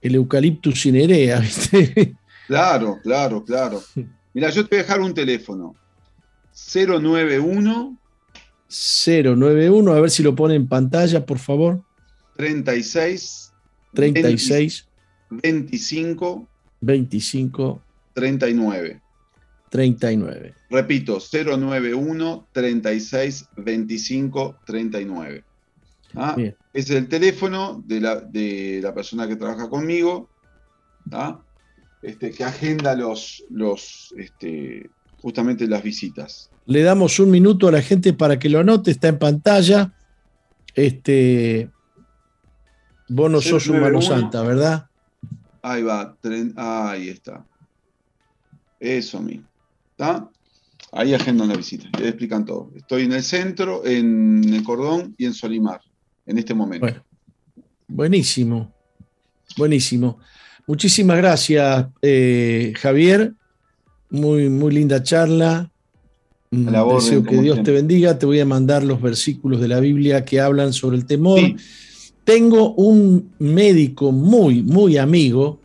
[0.00, 2.14] el eucaliptus cinerea, ¿viste?
[2.46, 3.82] Claro, claro, claro.
[4.34, 5.74] Mira, yo te voy a dejar un teléfono.
[6.52, 7.98] 091
[8.68, 11.82] 091, a ver si lo pone en pantalla, por favor.
[12.36, 13.52] 36
[13.92, 14.88] 36
[15.30, 16.48] 25
[16.80, 17.82] 25
[18.14, 19.00] 39.
[19.70, 20.54] 39.
[20.70, 25.44] Repito, 091 36 25 39.
[26.72, 30.28] Es el teléfono de la, de la, persona que trabaja conmigo,
[32.04, 34.90] este, que agenda los, los, este,
[35.22, 36.50] justamente las visitas.
[36.66, 39.94] Le damos un minuto a la gente para que lo anote, está en pantalla.
[40.74, 41.70] Este,
[43.08, 44.86] vos no sos un mano santa, ¿verdad?
[45.62, 46.14] Ahí va,
[46.56, 47.46] ahí está.
[48.78, 49.48] Eso mismo.
[49.92, 50.28] ¿Está?
[50.92, 52.70] Ahí agendan la visita, le explican todo.
[52.76, 55.80] Estoy en el centro, en el cordón y en Solimar,
[56.26, 56.84] en este momento.
[56.84, 57.02] Bueno,
[57.88, 58.72] buenísimo,
[59.56, 60.18] buenísimo.
[60.66, 63.34] Muchísimas gracias, eh, Javier.
[64.10, 65.70] Muy, muy linda charla.
[66.50, 68.18] Mm, deseo que Dios te bendiga.
[68.18, 71.40] Te voy a mandar los versículos de la Biblia que hablan sobre el temor.
[72.24, 75.60] Tengo un médico muy, muy amigo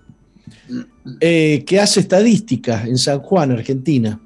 [1.21, 4.19] eh, que hace estadística en San Juan, Argentina.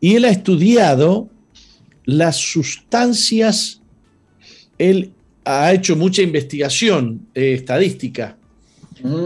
[0.00, 1.28] Y él ha estudiado
[2.04, 3.82] las sustancias,
[4.78, 5.12] él
[5.44, 8.36] ha hecho mucha investigación eh, estadística,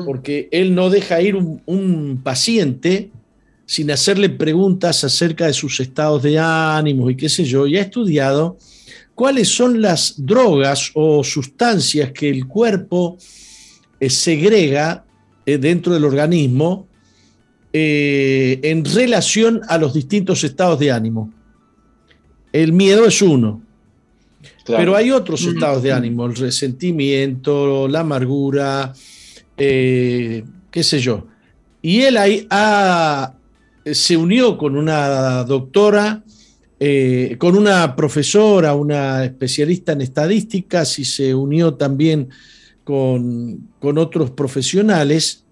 [0.04, 3.10] porque él no deja ir un, paciente
[3.66, 7.82] sin hacerle preguntas acerca de sus estados de ánimo y qué sé yo, y ha
[7.82, 8.58] estudiado
[9.14, 13.16] cuáles son las drogas o sustancias que el cuerpo
[14.00, 15.04] eh, segrega
[15.46, 16.88] eh, dentro del organismo
[17.72, 21.32] en relación a los distintos estados de ánimo.
[22.52, 23.62] El miedo es uno,
[24.66, 25.48] pero hay otros mm.
[25.50, 28.92] estados de ánimo, el resentimiento, la amargura,
[29.62, 31.26] eh, qué sé yo.
[31.82, 32.48] Y él ahí
[33.84, 36.24] se unió con una doctora,
[36.78, 42.30] eh, con una profesora, una especialista en estadísticas y se unió también
[42.84, 45.44] con, con otros profesionales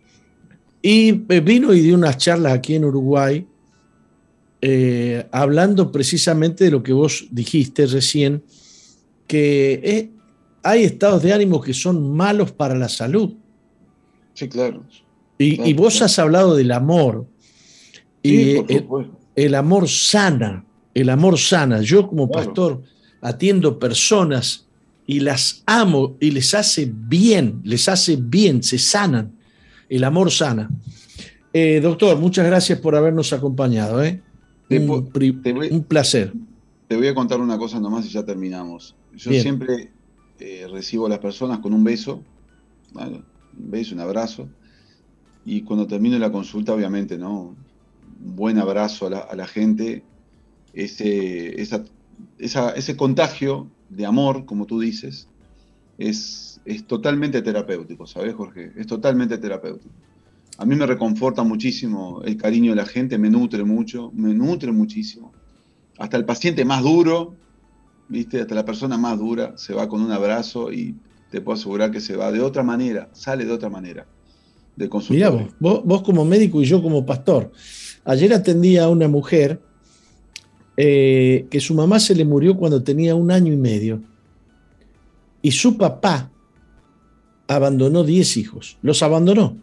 [0.80, 3.46] y eh, vino y dio unas charlas aquí en Uruguay
[5.30, 8.42] hablando precisamente de lo que vos dijiste recién,
[9.28, 10.10] que
[10.64, 13.34] hay estados de ánimo que son malos para la salud.
[14.38, 14.84] Sí, claro.
[15.36, 17.26] Y, vos has hablado del amor.
[18.22, 18.54] y
[19.34, 20.64] el, amor sana,
[20.94, 21.80] el amor sana.
[21.82, 22.80] Yo como pastor
[23.20, 24.68] atiendo personas
[25.08, 29.32] y las amo y les hace bien, les hace bien, se sanan.
[29.88, 30.70] El amor sana.
[31.52, 34.04] Eh, doctor, muchas gracias por habernos acompañado.
[34.04, 34.22] ¿eh?
[34.70, 36.32] un, placer.
[36.86, 38.94] Te voy a contar una cosa nomás y ya terminamos.
[39.16, 39.90] Yo siempre
[40.38, 42.22] eh, recibo a las personas con un beso,
[42.94, 43.24] un
[43.58, 44.48] beso, un abrazo,
[45.44, 47.56] y cuando termino la consulta, obviamente, ¿no?
[48.24, 50.02] Un buen abrazo a la, gente,
[50.74, 51.60] ese,
[52.38, 55.28] ese contagio de amor, como tú dices,
[55.96, 58.72] es, es totalmente terapéutico, ¿sabes, Jorge?
[58.76, 59.94] Es totalmente terapéutico.
[60.58, 64.72] A mí me reconforta muchísimo el cariño de la gente, me nutre mucho, me nutre
[64.72, 65.32] muchísimo.
[65.98, 67.36] Hasta el paciente más duro,
[68.08, 68.40] ¿viste?
[68.40, 70.96] Hasta la persona más dura se va con un abrazo y
[71.30, 74.06] te puedo asegurar que se va de otra manera, sale de otra manera
[74.76, 75.50] de consultorio.
[75.58, 77.50] vos, vos, como médico y yo como pastor.
[78.04, 79.60] Ayer atendí a una mujer
[80.76, 84.00] eh, que su mamá se le murió cuando tenía un año y medio
[85.42, 86.30] y su papá
[87.46, 89.56] abandonó 10 hijos, los abandonó.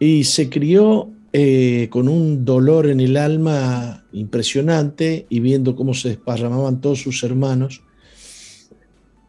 [0.00, 6.10] Y se crió eh, con un dolor en el alma impresionante y viendo cómo se
[6.10, 7.82] desparramaban todos sus hermanos.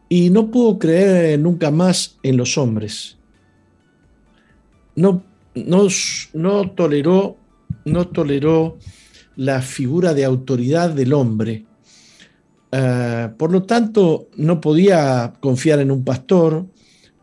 [0.10, 3.18] Y no pudo creer nunca más en los hombres.
[4.96, 5.88] No, no,
[6.34, 7.38] no, toleró,
[7.86, 8.78] no toleró
[9.36, 11.66] la figura de autoridad del hombre.
[12.72, 16.66] Ah, por lo tanto, no podía confiar en un pastor,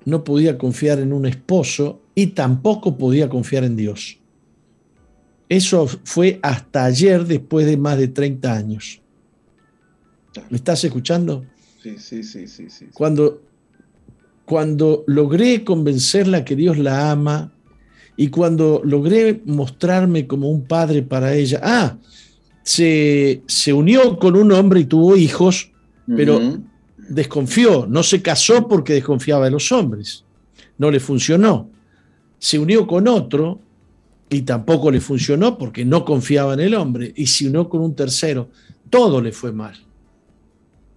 [0.04, 4.18] no podía confiar en un esposo y tampoco podía confiar en Dios.
[5.48, 9.00] Eso fue hasta ayer, después de más de 30 años.
[10.50, 11.44] ¿Me estás escuchando?
[11.86, 12.68] Sí, sí, sí, sí.
[12.68, 12.86] sí.
[12.92, 13.42] Cuando,
[14.44, 17.52] cuando logré convencerla que Dios la ama
[18.16, 21.96] y cuando logré mostrarme como un padre para ella, ah,
[22.64, 25.70] se, unió con un hombre y tuvo hijos,
[26.08, 26.58] pero
[26.96, 30.24] desconfió, no se casó porque desconfiaba de los hombres,
[30.78, 31.70] no le funcionó.
[32.40, 33.60] Se unió con otro
[34.28, 37.94] y tampoco le funcionó porque no confiaba en el hombre y se unió con un
[37.94, 38.48] tercero.
[38.90, 39.76] Todo le fue mal.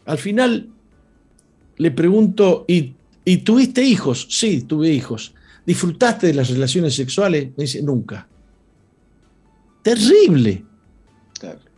[0.05, 0.69] Al final
[1.79, 2.93] le pregunto, ¿y,
[3.37, 4.27] tuviste hijos?
[4.29, 5.33] Sí, tuve hijos.
[5.65, 7.51] ¿Disfrutaste de las relaciones sexuales?
[7.55, 8.27] Me dice, nunca.
[9.81, 10.65] Terrible.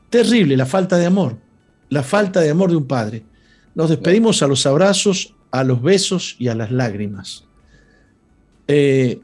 [0.10, 1.38] Terrible la falta de amor.
[1.90, 3.24] La falta de amor de un padre.
[3.76, 7.46] Nos despedimos a los abrazos, a los besos y a las lágrimas.
[8.68, 9.20] Eh,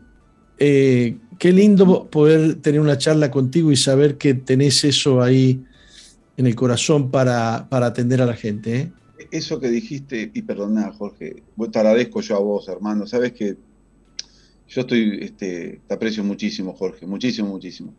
[0.60, 5.64] eh, qué lindo poder tener una charla contigo y saber que tenés eso ahí
[6.38, 8.76] en el corazón para, atender a la gente.
[8.80, 8.92] ¿eh?
[9.32, 13.58] Eso que dijiste, y perdona Jorge, te agradezco yo a vos, hermano, sabes que
[14.68, 17.94] yo estoy, este, te aprecio muchísimo, Jorge, muchísimo, muchísimo.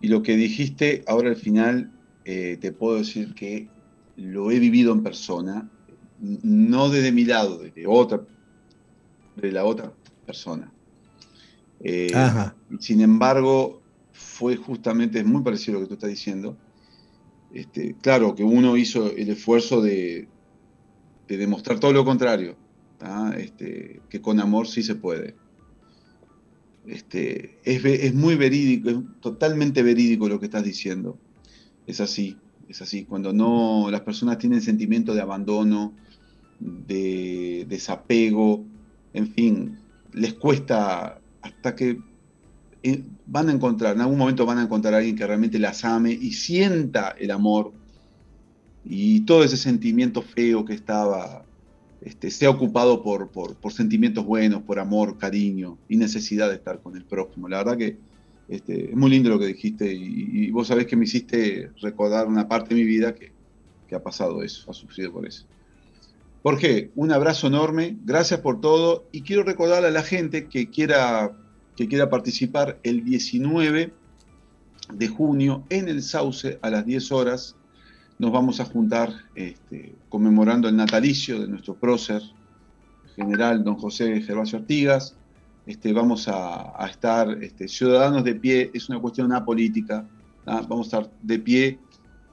[0.00, 1.92] Y lo que dijiste ahora al final,
[2.24, 3.68] eh, te puedo decir que
[4.16, 5.70] lo he vivido en persona,
[6.20, 8.22] no desde mi lado, desde otra,
[9.36, 9.92] de la otra
[10.24, 10.72] persona.
[11.80, 12.12] Eh,
[12.80, 13.82] sin embargo,
[14.12, 16.56] fue justamente, es muy parecido a lo que tú estás diciendo.
[17.52, 20.28] Este, claro que uno hizo el esfuerzo de,
[21.36, 22.56] demostrar todo lo contrario,
[23.36, 25.34] este, que con amor sí se puede.
[26.86, 31.18] Este, es, muy verídico, es totalmente verídico lo que estás diciendo.
[31.86, 32.36] Es así,
[32.68, 33.04] es así.
[33.04, 35.92] Cuando no las personas tienen sentimiento de abandono,
[36.60, 38.64] de desapego,
[39.12, 39.78] en fin,
[40.12, 42.00] les cuesta hasta que
[42.82, 45.84] eh, van a encontrar, en algún momento van a encontrar a alguien que realmente las
[45.84, 47.72] ame y sienta el amor
[48.88, 51.44] y todo ese sentimiento feo que estaba,
[52.00, 56.96] este, sea ocupado por, por, sentimientos buenos, por amor, cariño y necesidad de estar con
[56.96, 57.48] el prójimo.
[57.48, 57.98] La verdad que
[58.48, 62.48] este, es muy lindo lo que dijiste y, vos sabés que me hiciste recordar una
[62.48, 63.30] parte de mi vida que,
[63.86, 65.44] que ha pasado eso, ha sufrido por eso.
[66.42, 71.36] Jorge, un abrazo enorme, gracias por todo y quiero recordarle a la gente que quiera
[71.78, 73.92] que quiera participar el 19
[74.92, 77.54] de junio en el Sauce a las 10 horas.
[78.18, 82.22] Nos vamos a juntar este, conmemorando el natalicio de nuestro prócer
[83.14, 85.16] general don José Gervasio Artigas.
[85.66, 90.08] Este, vamos a, estar este, ciudadanos de pie, es una cuestión apolítica,
[90.46, 90.64] ¿ah?
[90.66, 91.78] vamos a estar de pie,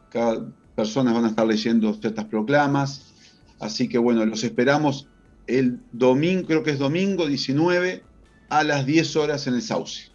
[0.09, 3.13] cada personas van a estar leyendo ciertas proclamas,
[3.59, 5.07] así que bueno, los esperamos
[5.47, 8.03] el domingo, creo que es domingo 19
[8.49, 10.11] a las 10 horas en el Sauce.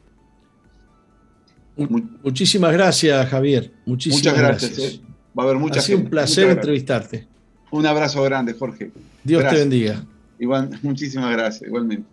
[1.77, 3.73] Muchísimas gracias, Javier.
[3.87, 4.79] Muchísimas Muchas gracias.
[4.79, 5.01] Eh.
[5.39, 7.27] Va a haber mucha ha sido un placer entrevistarte.
[7.71, 8.91] Un abrazo grande, Jorge.
[9.23, 10.05] Dios te bendiga.
[10.39, 12.05] Igual, muchísimas gracias, igualmente.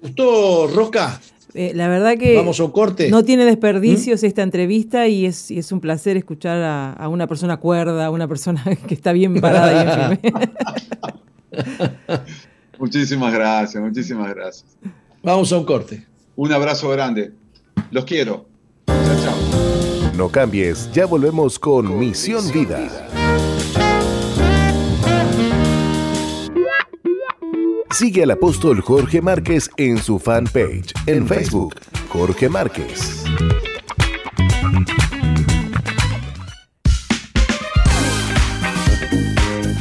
[0.00, 1.20] ¿Gustó, Rosca?
[1.52, 3.10] Eh, la verdad que Vamos a corte.
[3.10, 4.26] no tiene desperdicios ¿Mm?
[4.26, 6.62] esta entrevista y es, es un placer escuchar
[6.96, 10.32] a, una persona cuerda, a una persona que está bien parada y en firme.
[12.78, 14.64] Muchísimas gracias, muchísimas gracias.
[15.22, 16.06] Vamos a un corte.
[16.36, 17.32] Un abrazo grande.
[17.90, 18.46] Los quiero.
[18.86, 19.79] Chao, chao.
[20.20, 23.08] No cambies, ya volvemos con, Misión, Vida.
[27.90, 31.74] Sigue al apóstol Jorge Márquez en su fanpage en Facebook,
[32.10, 33.24] Jorge Márquez.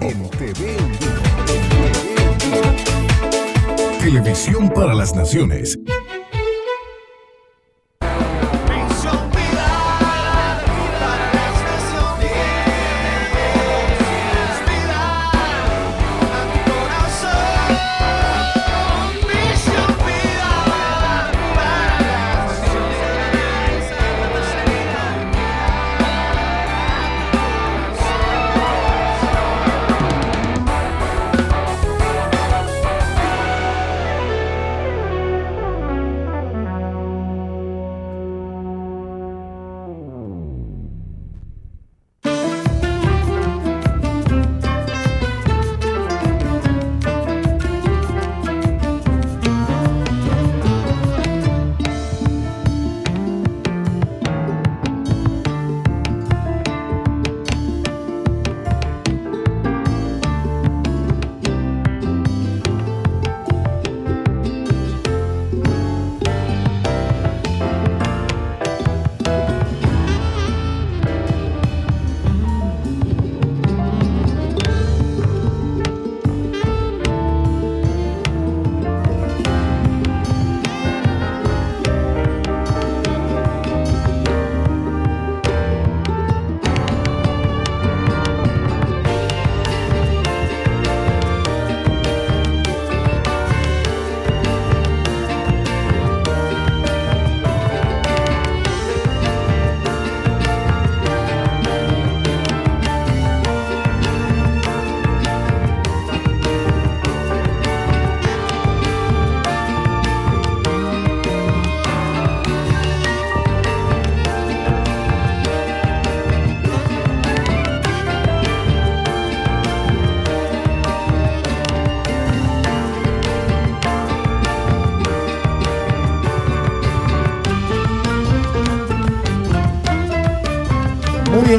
[4.00, 5.80] Televisión para las Naciones.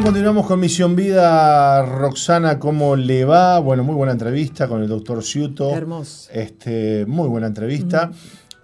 [0.09, 1.85] Continuamos con Misión Vida.
[1.85, 3.59] Roxana, ¿cómo le va?
[3.59, 5.77] Bueno, muy buena entrevista con el doctor Ciuto.
[5.77, 6.31] Hermoso.
[6.33, 8.11] Este, muy buena entrevista.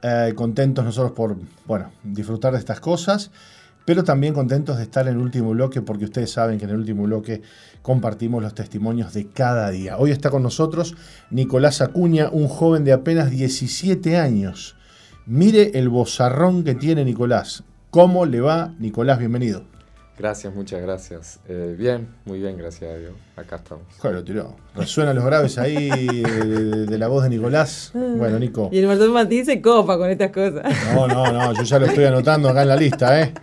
[0.03, 1.37] Eh, contentos nosotros por,
[1.67, 3.31] bueno, disfrutar de estas cosas,
[3.85, 6.77] pero también contentos de estar en el último bloque, porque ustedes saben que en el
[6.77, 7.43] último bloque
[7.83, 9.99] compartimos los testimonios de cada día.
[9.99, 10.97] Hoy está con nosotros
[11.29, 14.77] Nicolás Acuña, un joven de apenas 17 años.
[15.27, 17.65] Mire el bozarrón que tiene Nicolás.
[17.91, 19.19] ¿Cómo le va, Nicolás?
[19.19, 19.74] Bienvenido.
[20.17, 21.41] Gracias, muchas gracias.
[21.49, 23.13] Eh, bien, muy bien, gracias a Dios.
[23.37, 23.85] Acá estamos.
[24.01, 24.55] Claro, tiró.
[24.77, 25.89] Resuenan los graves ahí
[26.23, 27.91] de, de la voz de Nicolás.
[27.93, 28.69] Bueno, Nico.
[28.71, 30.63] Y el Martín Martín se copa con estas cosas.
[30.95, 33.35] No, no, no, yo ya lo estoy anotando acá en la lista, ¿eh?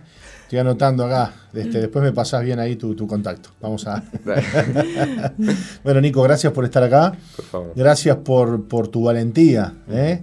[0.44, 1.32] Estoy anotando acá.
[1.52, 3.50] Este, después me pasás bien ahí tu, tu contacto.
[3.60, 4.02] Vamos a.
[5.84, 7.12] bueno, Nico, gracias por estar acá.
[7.36, 7.72] Por favor.
[7.76, 10.22] Gracias por, por tu valentía, ¿eh?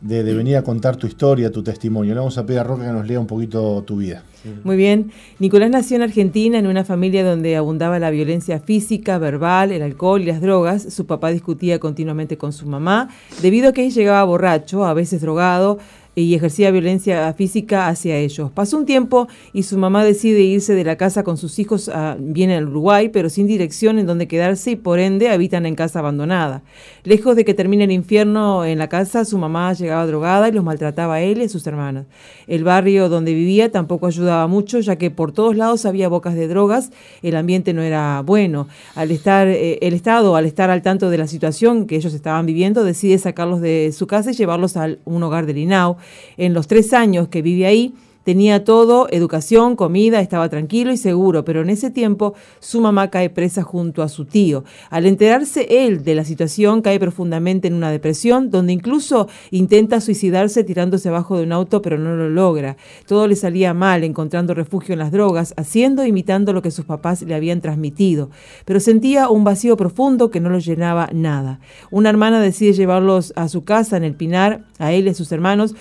[0.00, 2.14] De, de venir a contar tu historia, tu testimonio.
[2.14, 4.22] Le vamos a pedir a Roca que nos lea un poquito tu vida.
[4.64, 5.10] Muy bien.
[5.38, 10.22] Nicolás nació en Argentina en una familia donde abundaba la violencia física, verbal, el alcohol
[10.22, 10.82] y las drogas.
[10.94, 13.10] Su papá discutía continuamente con su mamá,
[13.42, 15.78] debido a que él llegaba borracho, a veces drogado,
[16.14, 18.50] y ejercía violencia física hacia ellos.
[18.50, 22.16] Pasó un tiempo y su mamá decide irse de la casa con sus hijos, a,
[22.18, 26.00] viene al Uruguay, pero sin dirección en donde quedarse y por ende habitan en casa
[26.00, 26.62] abandonada.
[27.04, 30.64] Lejos de que termine el infierno en la casa, su mamá llegaba drogada y los
[30.64, 32.06] maltrataba él y a sus hermanos.
[32.46, 36.48] El barrio donde vivía tampoco ayudaba mucho, ya que por todos lados había bocas de
[36.48, 36.90] drogas,
[37.22, 38.68] el ambiente no era bueno.
[38.94, 42.46] Al estar, eh, el Estado, al estar al tanto de la situación que ellos estaban
[42.46, 45.96] viviendo, decide sacarlos de su casa y llevarlos a un hogar del INAU.
[46.36, 47.94] En los tres años que vive ahí,
[48.24, 53.30] Tenía todo, educación, comida, estaba tranquilo y seguro, pero en ese tiempo su mamá cae
[53.30, 54.62] presa junto a su tío.
[54.90, 60.64] Al enterarse él de la situación, cae profundamente en una depresión, donde incluso intenta suicidarse
[60.64, 62.76] tirándose abajo de un auto, pero no lo logra.
[63.06, 66.84] Todo le salía mal, encontrando refugio en las drogas, haciendo e imitando lo que sus
[66.84, 68.28] papás le habían transmitido.
[68.66, 71.60] Pero sentía un vacío profundo que no lo llenaba nada.
[71.90, 75.32] Una hermana decide llevarlos a su casa en el Pinar, a él y a sus
[75.32, 75.74] hermanos,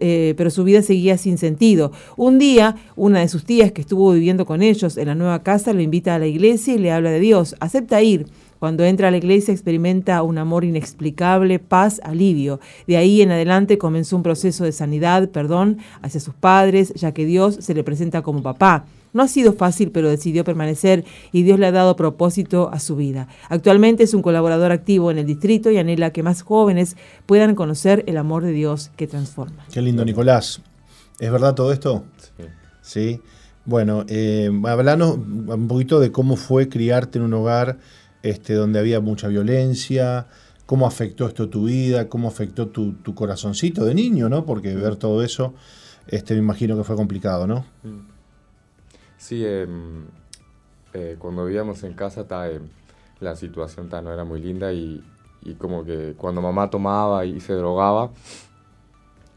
[0.00, 1.75] eh, pero su vida seguía sin sentido.
[2.16, 5.72] Un día, una de sus tías que estuvo viviendo con ellos en la nueva casa
[5.72, 7.56] lo invita a la iglesia y le habla de Dios.
[7.60, 8.26] Acepta ir.
[8.58, 12.58] Cuando entra a la iglesia experimenta un amor inexplicable, paz, alivio.
[12.86, 17.26] De ahí en adelante comenzó un proceso de sanidad, perdón, hacia sus padres, ya que
[17.26, 18.86] Dios se le presenta como papá.
[19.12, 22.96] No ha sido fácil, pero decidió permanecer y Dios le ha dado propósito a su
[22.96, 23.28] vida.
[23.48, 28.04] Actualmente es un colaborador activo en el distrito y anhela que más jóvenes puedan conocer
[28.06, 29.64] el amor de Dios que transforma.
[29.72, 30.60] Qué lindo, Nicolás.
[31.18, 32.04] ¿Es verdad todo esto?
[32.36, 32.44] Sí.
[32.82, 33.22] Sí.
[33.64, 37.78] Bueno, eh, hablanos un poquito de cómo fue criarte en un hogar
[38.22, 40.26] este, donde había mucha violencia,
[40.66, 44.44] cómo afectó esto tu vida, cómo afectó tu, tu corazoncito de niño, ¿no?
[44.44, 45.54] Porque ver todo eso,
[46.06, 47.64] este, me imagino que fue complicado, ¿no?
[49.16, 49.66] Sí, eh,
[50.92, 52.60] eh, cuando vivíamos en casa ta, eh,
[53.20, 55.04] la situación ta, no era muy linda y,
[55.42, 58.10] y, como que cuando mamá tomaba y se drogaba,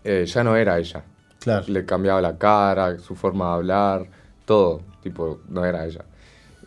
[0.04, 1.04] eh, ya no era ella.
[1.40, 1.66] Claro.
[1.68, 4.06] Le cambiaba la cara, su forma de hablar,
[4.46, 6.06] todo, tipo, no era ella.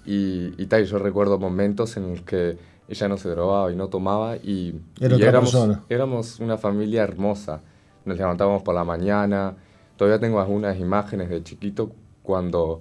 [0.04, 2.56] Y, y, ta, y yo recuerdo momentos en los que
[2.88, 5.82] ella no se drogaba y no tomaba y, Era y otra éramos, persona.
[5.88, 7.60] éramos una familia hermosa.
[8.04, 9.54] Nos levantábamos por la mañana.
[9.96, 11.92] Todavía tengo algunas imágenes de chiquito
[12.22, 12.80] cuando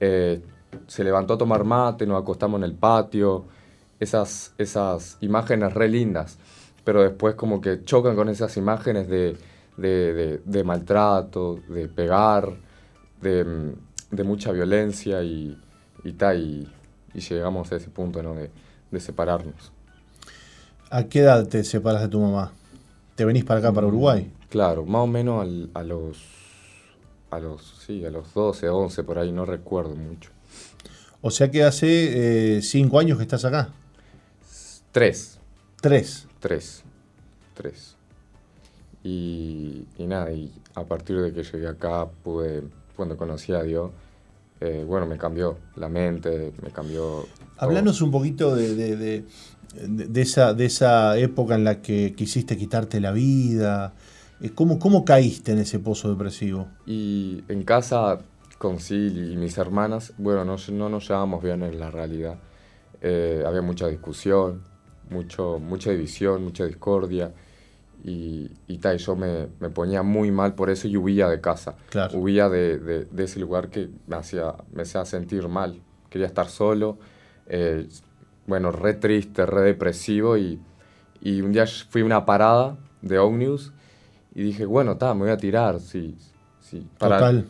[0.00, 0.42] eh,
[0.86, 3.46] se levantó a tomar mate, nos acostamos en el patio.
[4.00, 6.38] Esas, esas imágenes re lindas.
[6.84, 9.36] Pero después como que chocan con esas imágenes de,
[9.78, 12.52] de, de- de maltrato, de pegar,
[13.22, 13.72] de, mm,
[14.16, 15.56] de mucha violencia y,
[16.04, 16.70] y, ta, y,
[17.14, 18.34] y llegamos a ese punto ¿no?
[18.34, 18.50] de,
[18.90, 19.72] de separarnos.
[20.90, 22.52] ¿A qué edad te separas de tu mamá?
[23.14, 24.30] ¿Te venís para acá, para Uruguay?
[24.50, 26.18] Claro, más o menos al- a los
[27.30, 30.30] a los sí, a los 12, 11 por ahí, no recuerdo mucho.
[31.20, 33.68] O sea que hace eh, cinco años que estás acá.
[34.92, 35.38] Tres,
[35.82, 36.26] Tres.
[36.40, 36.82] tres,
[37.54, 37.96] tres.
[39.08, 42.62] Y, y nada, y a partir de que llegué acá pude,
[42.94, 43.90] cuando conocí a Dios,
[44.60, 47.24] eh, bueno, me cambió la mente, me cambió...
[47.56, 49.24] Hablanos un poquito de, de- de-
[49.86, 53.94] de- de esa, de esa época en la que quisiste quitarte la vida.
[54.40, 56.68] Eh, ¿Cómo, ¿Cómo caíste en ese pozo depresivo?
[56.86, 58.18] Y en casa
[58.58, 62.36] con Sil y mis hermanas, bueno, no, no nos llevábamos bien en la realidad.
[63.00, 64.62] Eh, había mucha discusión,
[65.10, 67.32] mucho, mucha división, mucha discordia.
[68.04, 71.40] Y, y, ta, y yo me, me ponía muy mal por eso y huía de
[71.40, 71.74] casa.
[71.90, 72.18] Claro.
[72.18, 75.80] Huía de, de- de ese lugar que me hacía, me hacía sentir mal.
[76.08, 76.98] Quería estar solo,
[77.46, 77.88] eh,
[78.46, 80.36] bueno, re triste, re depresivo.
[80.38, 80.60] Y,
[81.20, 83.72] y un día fui a una parada de Omnius
[84.34, 86.16] y dije, bueno, ta, me voy a tirar, sí,
[86.60, 86.86] sí.
[86.98, 87.46] Total.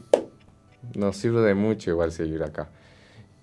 [0.94, 2.70] Nos sirve de mucho igual seguir acá.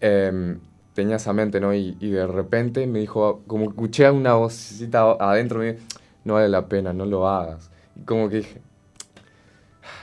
[0.01, 0.59] em,
[0.93, 1.73] tenía esa mente, ¿no?
[1.73, 5.85] Y, y, de repente me dijo, como escuché una vocecita adentro, me dijo,
[6.25, 7.71] no vale la pena, no lo hagas.
[7.95, 8.61] Y como que dije,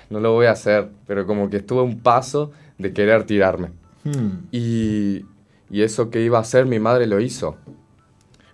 [0.08, 3.70] no lo voy a hacer, pero como que estuve un paso de querer tirarme.
[4.04, 4.46] Hmm.
[4.50, 5.26] Y,
[5.70, 7.56] y, eso que iba a hacer, mi madre lo hizo.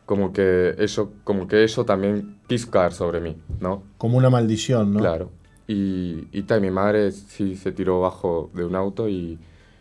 [0.06, 3.82] Como que eso, como que eso también quiso caer sobre mí, ¿no?
[3.98, 5.00] Como una maldición, ¿no?
[5.00, 5.30] Claro.
[5.66, 9.38] Y, y, mi madre sí se tiró bajo de un auto y,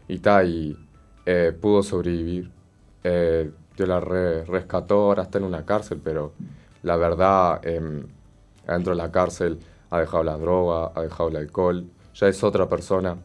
[0.10, 0.78] y, y
[1.26, 2.52] eh, pudo sobrevivir.
[3.04, 6.34] Eh, yo la rescató, ahora está en una cárcel, pero
[6.88, 8.04] la verdad, eh,
[8.68, 9.60] dentro de la cárcel
[9.90, 11.86] ha dejado la droga, ha dejado el alcohol,
[12.16, 13.18] ya es otra persona.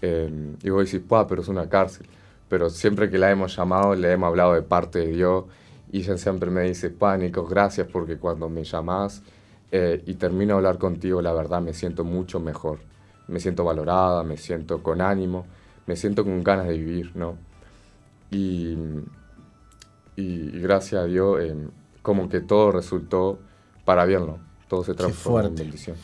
[0.00, 2.06] Em, y vos decís, pero es una cárcel.
[2.48, 5.44] Pero siempre que la hemos llamado, le hemos hablado de parte de Dios
[5.90, 9.22] y ella siempre me dice, pánico, gracias porque cuando me llamás
[9.72, 12.78] eh, y termino de hablar contigo, la verdad me siento mucho mejor.
[13.28, 15.46] Me siento valorada, me siento con ánimo,
[15.86, 17.36] me siento con ganas de vivir, ¿no?
[18.30, 18.76] Y,
[20.16, 21.70] y, gracias a Dios, em,
[22.06, 23.40] como que todo resultó
[23.84, 24.38] para bien, ¿no?
[24.68, 25.96] Todo se transformó en bendición.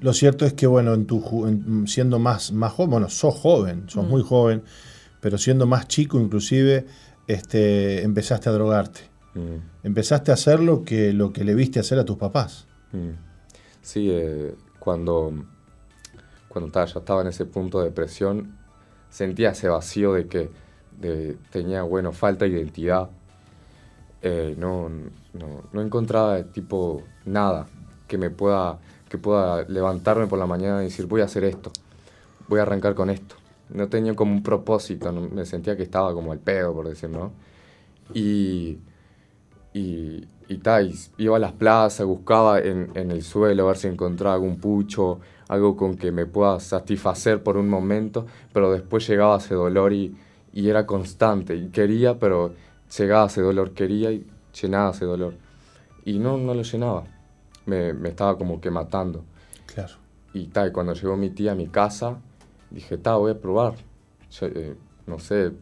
[0.00, 4.08] Lo cierto es que, bueno, en tu, siendo más, más joven, bueno, sos joven, sos
[4.08, 4.62] muy joven,
[5.20, 6.86] pero siendo más chico inclusive,
[7.26, 9.00] este, empezaste a drogarte.
[9.34, 9.86] Mm.
[9.88, 12.66] Empezaste a hacer lo que, lo que le viste hacer a tus papás.
[12.92, 13.10] Mm.
[13.82, 15.34] Sí, eh, cuando,
[16.48, 18.56] cuando ya estaba en ese punto de depresión,
[19.10, 20.48] sentía ese vacío de que
[21.50, 23.10] tenía, bueno, falta de identidad.
[24.24, 27.66] Eh, no, no, no, encontraba tipo nada
[28.06, 28.78] que me pueda,
[29.08, 31.72] que pueda levantarme por la mañana y decir voy a hacer esto,
[32.46, 33.34] voy a arrancar con esto.
[33.70, 37.32] No tenía como un propósito, me sentía que estaba como el pedo, por decir, ¿no?
[38.14, 38.78] Y,
[39.72, 40.60] y, y,
[41.18, 45.20] iba a las plazas, buscaba en, en, el suelo a ver si encontraba algún pucho,
[45.48, 50.14] algo con que me pueda satisfacer por un momento, pero después llegaba ese dolor y,
[50.52, 52.52] y era constante, y quería, pero
[52.98, 54.26] llegaba ese dolor, quería y
[54.60, 55.34] llenaba ese dolor.
[56.04, 57.04] Y no, no lo llenaba
[57.66, 59.24] me, me estaba como que matando.
[59.66, 59.94] Claro.
[60.34, 62.18] Y tal, cuando llegó mi tía a mi casa,
[62.70, 63.74] dije, ta, voy a probar.
[64.40, 64.74] Eh,
[65.06, 65.52] no sé.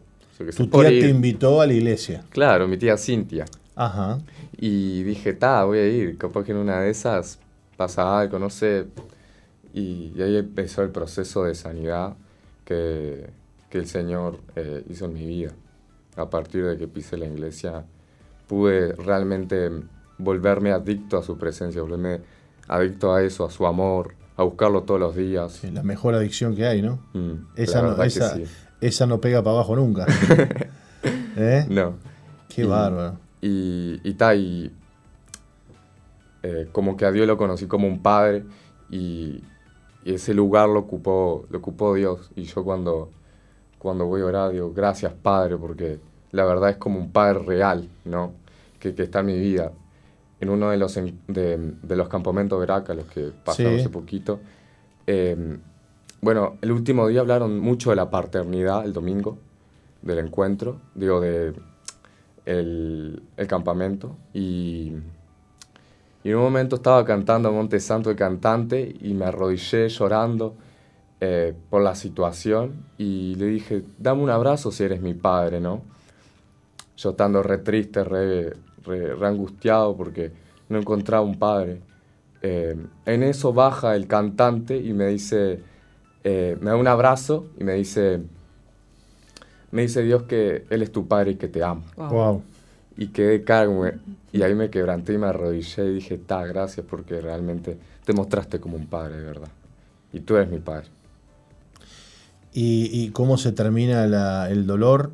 [0.56, 2.24] tu tía te invitó a la iglesia.
[2.30, 3.46] Claro, mi tía Cintia.
[3.74, 4.18] Ajá.
[4.56, 6.18] Y dije, ta, voy a ir.
[6.18, 7.38] Capaz que en una de esas
[7.76, 8.86] pasa algo, no sé.
[9.72, 12.14] Y, ahí empezó el proceso de sanidad
[12.64, 13.30] que,
[13.68, 15.52] que el Señor eh, hizo en mi vida.
[16.20, 17.84] A partir de que pise la iglesia,
[18.46, 19.70] pude realmente
[20.18, 22.20] volverme adicto a su presencia, volverme
[22.68, 25.62] adicto a eso, a su amor, a buscarlo todos los días.
[25.64, 27.00] la mejor adicción que hay, ¿no?
[27.14, 27.96] Mm, esa, no
[28.80, 30.06] esa, no pega para abajo nunca.
[31.36, 31.66] ¿Eh?
[31.68, 31.94] No.
[32.48, 33.18] Qué bárbaro.
[33.40, 34.72] Y, y, ta, y
[36.42, 38.44] eh, como que a Dios lo conocí como un padre
[38.90, 39.42] y,
[40.02, 42.30] ese lugar lo ocupó, lo ocupó Dios.
[42.34, 43.10] Y yo cuando,
[43.78, 46.00] cuando voy a orar digo, gracias Padre, porque
[46.32, 48.32] la verdad es como un padre real, ¿no?
[48.78, 49.72] Que, que está en mi vida
[50.40, 50.98] en uno de los,
[51.28, 54.40] de, los campamentos Veraca, los que pasaron hace poquito.
[55.06, 55.58] Em,
[56.22, 59.38] bueno, el último día hablaron mucho de la paternidad, el domingo,
[60.00, 61.52] del encuentro, digo, de
[62.46, 64.16] el, el campamento.
[64.32, 64.94] Y,
[66.24, 70.54] y, en un momento estaba cantando a Monte Santo el cantante y me arrodillé llorando
[71.20, 75.82] eh, por la situación y le dije, dame un abrazo si eres mi padre, ¿no?
[77.00, 78.52] Yo estando re triste, re,
[78.84, 80.32] re, angustiado porque
[80.68, 81.80] no encontraba un padre.
[82.42, 85.60] Eh, en eso baja el cantante y me dice,
[86.24, 88.20] eh, me da un abrazo y me dice,
[89.70, 91.84] me dice Dios que Él es tu padre y que te amo.
[91.96, 92.42] Wow.
[92.98, 93.86] Y quedé cargo
[94.30, 98.60] y ahí me quebranté y me arrodillé y dije, ta, gracias porque realmente te mostraste
[98.60, 99.48] como un padre, de verdad.
[100.12, 100.88] Y tú eres mi padre.
[102.52, 104.04] ¿Y, cómo se termina
[104.50, 105.12] el dolor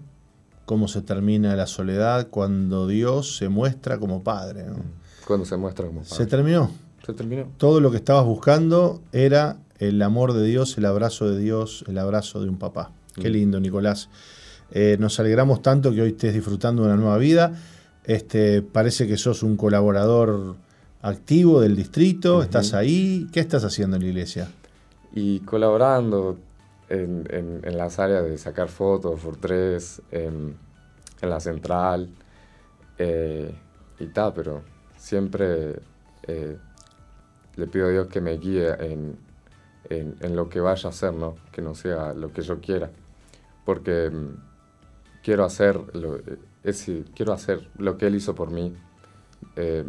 [0.67, 4.67] cómo se termina la soledad cuando Dios se muestra como Padre.
[5.27, 6.15] Cuando se muestra como Padre.
[6.15, 6.71] Se terminó.
[7.07, 7.47] Se terminó.
[7.57, 11.99] Todo lo que estabas buscando era el amor de Dios, el abrazo de Dios, el
[11.99, 12.91] abrazo de un papá.
[13.15, 13.33] Qué mm.
[13.33, 14.11] lindo, Nicolás.
[14.73, 17.53] Eh, nos alegramos tanto que hoy estés disfrutando de una nueva vida.
[18.05, 20.57] Este, parece que sos un colaborador
[21.01, 23.29] activo del distrito, estás ahí.
[23.33, 24.49] ¿Qué estás haciendo en la iglesia?
[25.15, 26.37] Y colaborando,
[26.89, 27.27] en,
[27.63, 30.57] en, las áreas de sacar fotos, por tres, en,
[31.23, 32.11] la central
[32.99, 33.53] eh,
[33.99, 34.63] y tal, pero
[34.97, 35.81] siempre
[36.25, 36.57] eh,
[37.57, 39.19] le pido a Dios que me guíe en,
[39.89, 41.37] en, lo que vaya a hacer, ¿no?
[41.53, 42.91] Que no sea lo que yo quiera.
[43.65, 46.21] Porque mm, quiero hacer lo,
[47.15, 48.75] quiero hacer lo que Él hizo por mí.
[49.57, 49.85] Eh,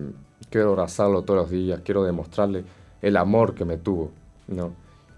[0.50, 2.64] quiero abrazarlo todos los días, quiero demostrarle
[3.02, 4.12] el amor que me tuvo,
[4.48, 4.74] ¿no?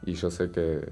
[0.05, 0.91] Y yo sé que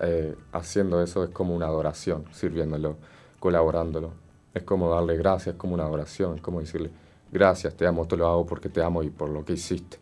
[0.00, 2.96] eh, haciendo eso es como una adoración, sirviéndolo.
[3.38, 4.12] colaborándolo.
[4.52, 6.90] Es como darle gracias, es como una oración, es como decirle,
[7.32, 9.98] gracias, te amo, te lo hago porque te amo y por lo que hiciste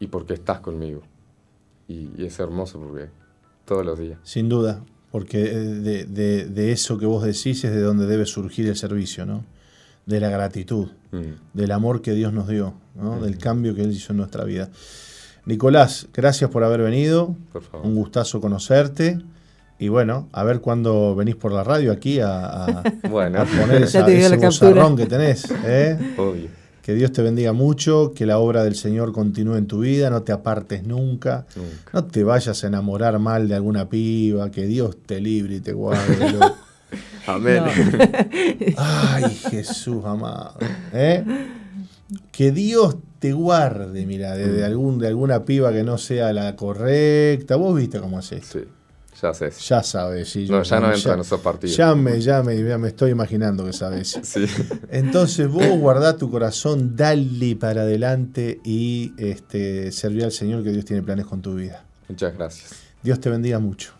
[0.00, 1.02] y porque estás conmigo.
[1.88, 3.08] Y, y es hermoso porque
[3.64, 4.18] todos los días.
[4.24, 4.82] Sin duda,
[5.12, 8.76] porque eh, de, de- de eso que vos decís es de donde debe surgir el
[8.76, 9.44] servicio, ¿no?
[10.06, 11.34] De la gratitud, Mm.
[11.54, 13.20] del amor que Dios nos dio, ¿no?
[13.20, 14.70] Del cambio que Él hizo en nuestra vida.
[15.46, 17.34] Nicolás, gracias por haber venido.
[17.52, 17.86] Por favor.
[17.86, 19.18] Un gustazo conocerte.
[19.78, 23.82] Y bueno, a ver cuándo venís por la radio aquí a, a- Bueno, a poner
[23.84, 25.46] esa, te dio ese vozarrón que tenés.
[25.64, 25.98] ¿eh?
[26.18, 26.48] obvio.
[26.82, 30.22] Que Dios te bendiga mucho, que la obra del Señor continúe en tu vida, no
[30.22, 31.44] te apartes nunca.
[31.56, 31.90] Nunca.
[31.92, 35.72] No te vayas a enamorar mal de alguna piba, que Dios te libre y te
[35.72, 36.38] guarde.
[37.26, 37.64] Amén.
[38.76, 40.54] Ay, Jesús amado.
[40.92, 41.24] ¿eh?
[42.30, 46.54] Que Dios te guarde, mira, de, de algún, de alguna piba que no sea la
[46.56, 47.56] correcta.
[47.56, 48.58] Vos viste cómo es esto.
[48.60, 48.64] Sí,
[49.22, 49.50] ya sé.
[49.66, 50.28] Ya sabes.
[50.28, 51.76] sí, No, yo- ya no entra en esos partidos.
[51.76, 54.18] Ya me, ya me, ya me estoy imaginando que sabes.
[54.22, 54.46] Sí.
[54.90, 60.84] Entonces vos guardá tu corazón, dale para adelante y este, serví al Señor que Dios
[60.84, 61.84] tiene planes con tu vida.
[62.08, 62.70] Muchas gracias.
[63.02, 63.92] Dios te bendiga mucho.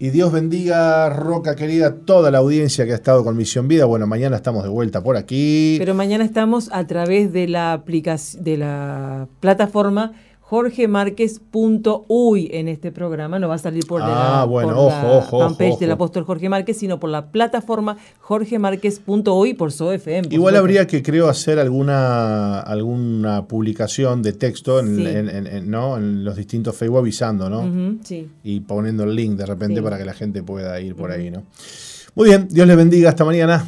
[0.00, 3.84] Y Dios bendiga, Roca querida, toda la audiencia que ha estado con Misión Vida.
[3.84, 5.74] Bueno, mañana estamos de vuelta por aquí.
[5.76, 10.12] Pero mañana estamos a través de la aplicación de la plataforma
[10.48, 13.38] jorgemarquez.uy en este programa.
[13.38, 15.90] No va a salir por Ah, la, bueno, por ojo, la ojo, fanpage ojo, del
[15.90, 20.28] apóstol Jorge Márquez, sino por la plataforma jorgemarquez.uy por SoFM.
[20.30, 25.06] Igual habría que, creo, hacer alguna, alguna publicación de texto en, Sí.
[25.06, 25.96] en- en- en- ¿no?
[25.98, 27.98] en los distintos Facebook avisando, ¿no?
[28.04, 28.28] Sí.
[28.42, 29.82] Y poniendo el link de repente Sí.
[29.82, 31.42] para que la gente pueda ir por ahí, ¿no?
[32.14, 33.64] Muy bien, Dios les bendiga, hasta mañana.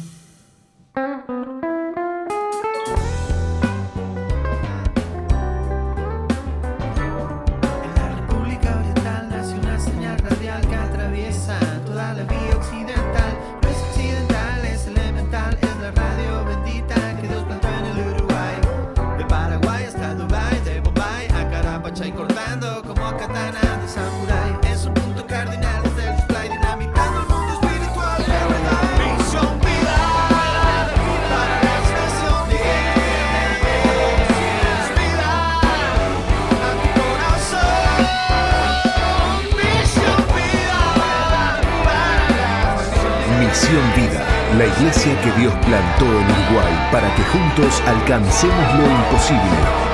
[48.43, 49.41] Alcancemos lo imposible,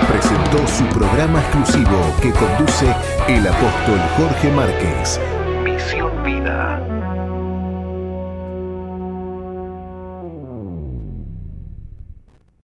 [0.08, 2.96] presentó su programa exclusivo que conduce
[3.28, 5.20] el apóstol Jorge Márquez.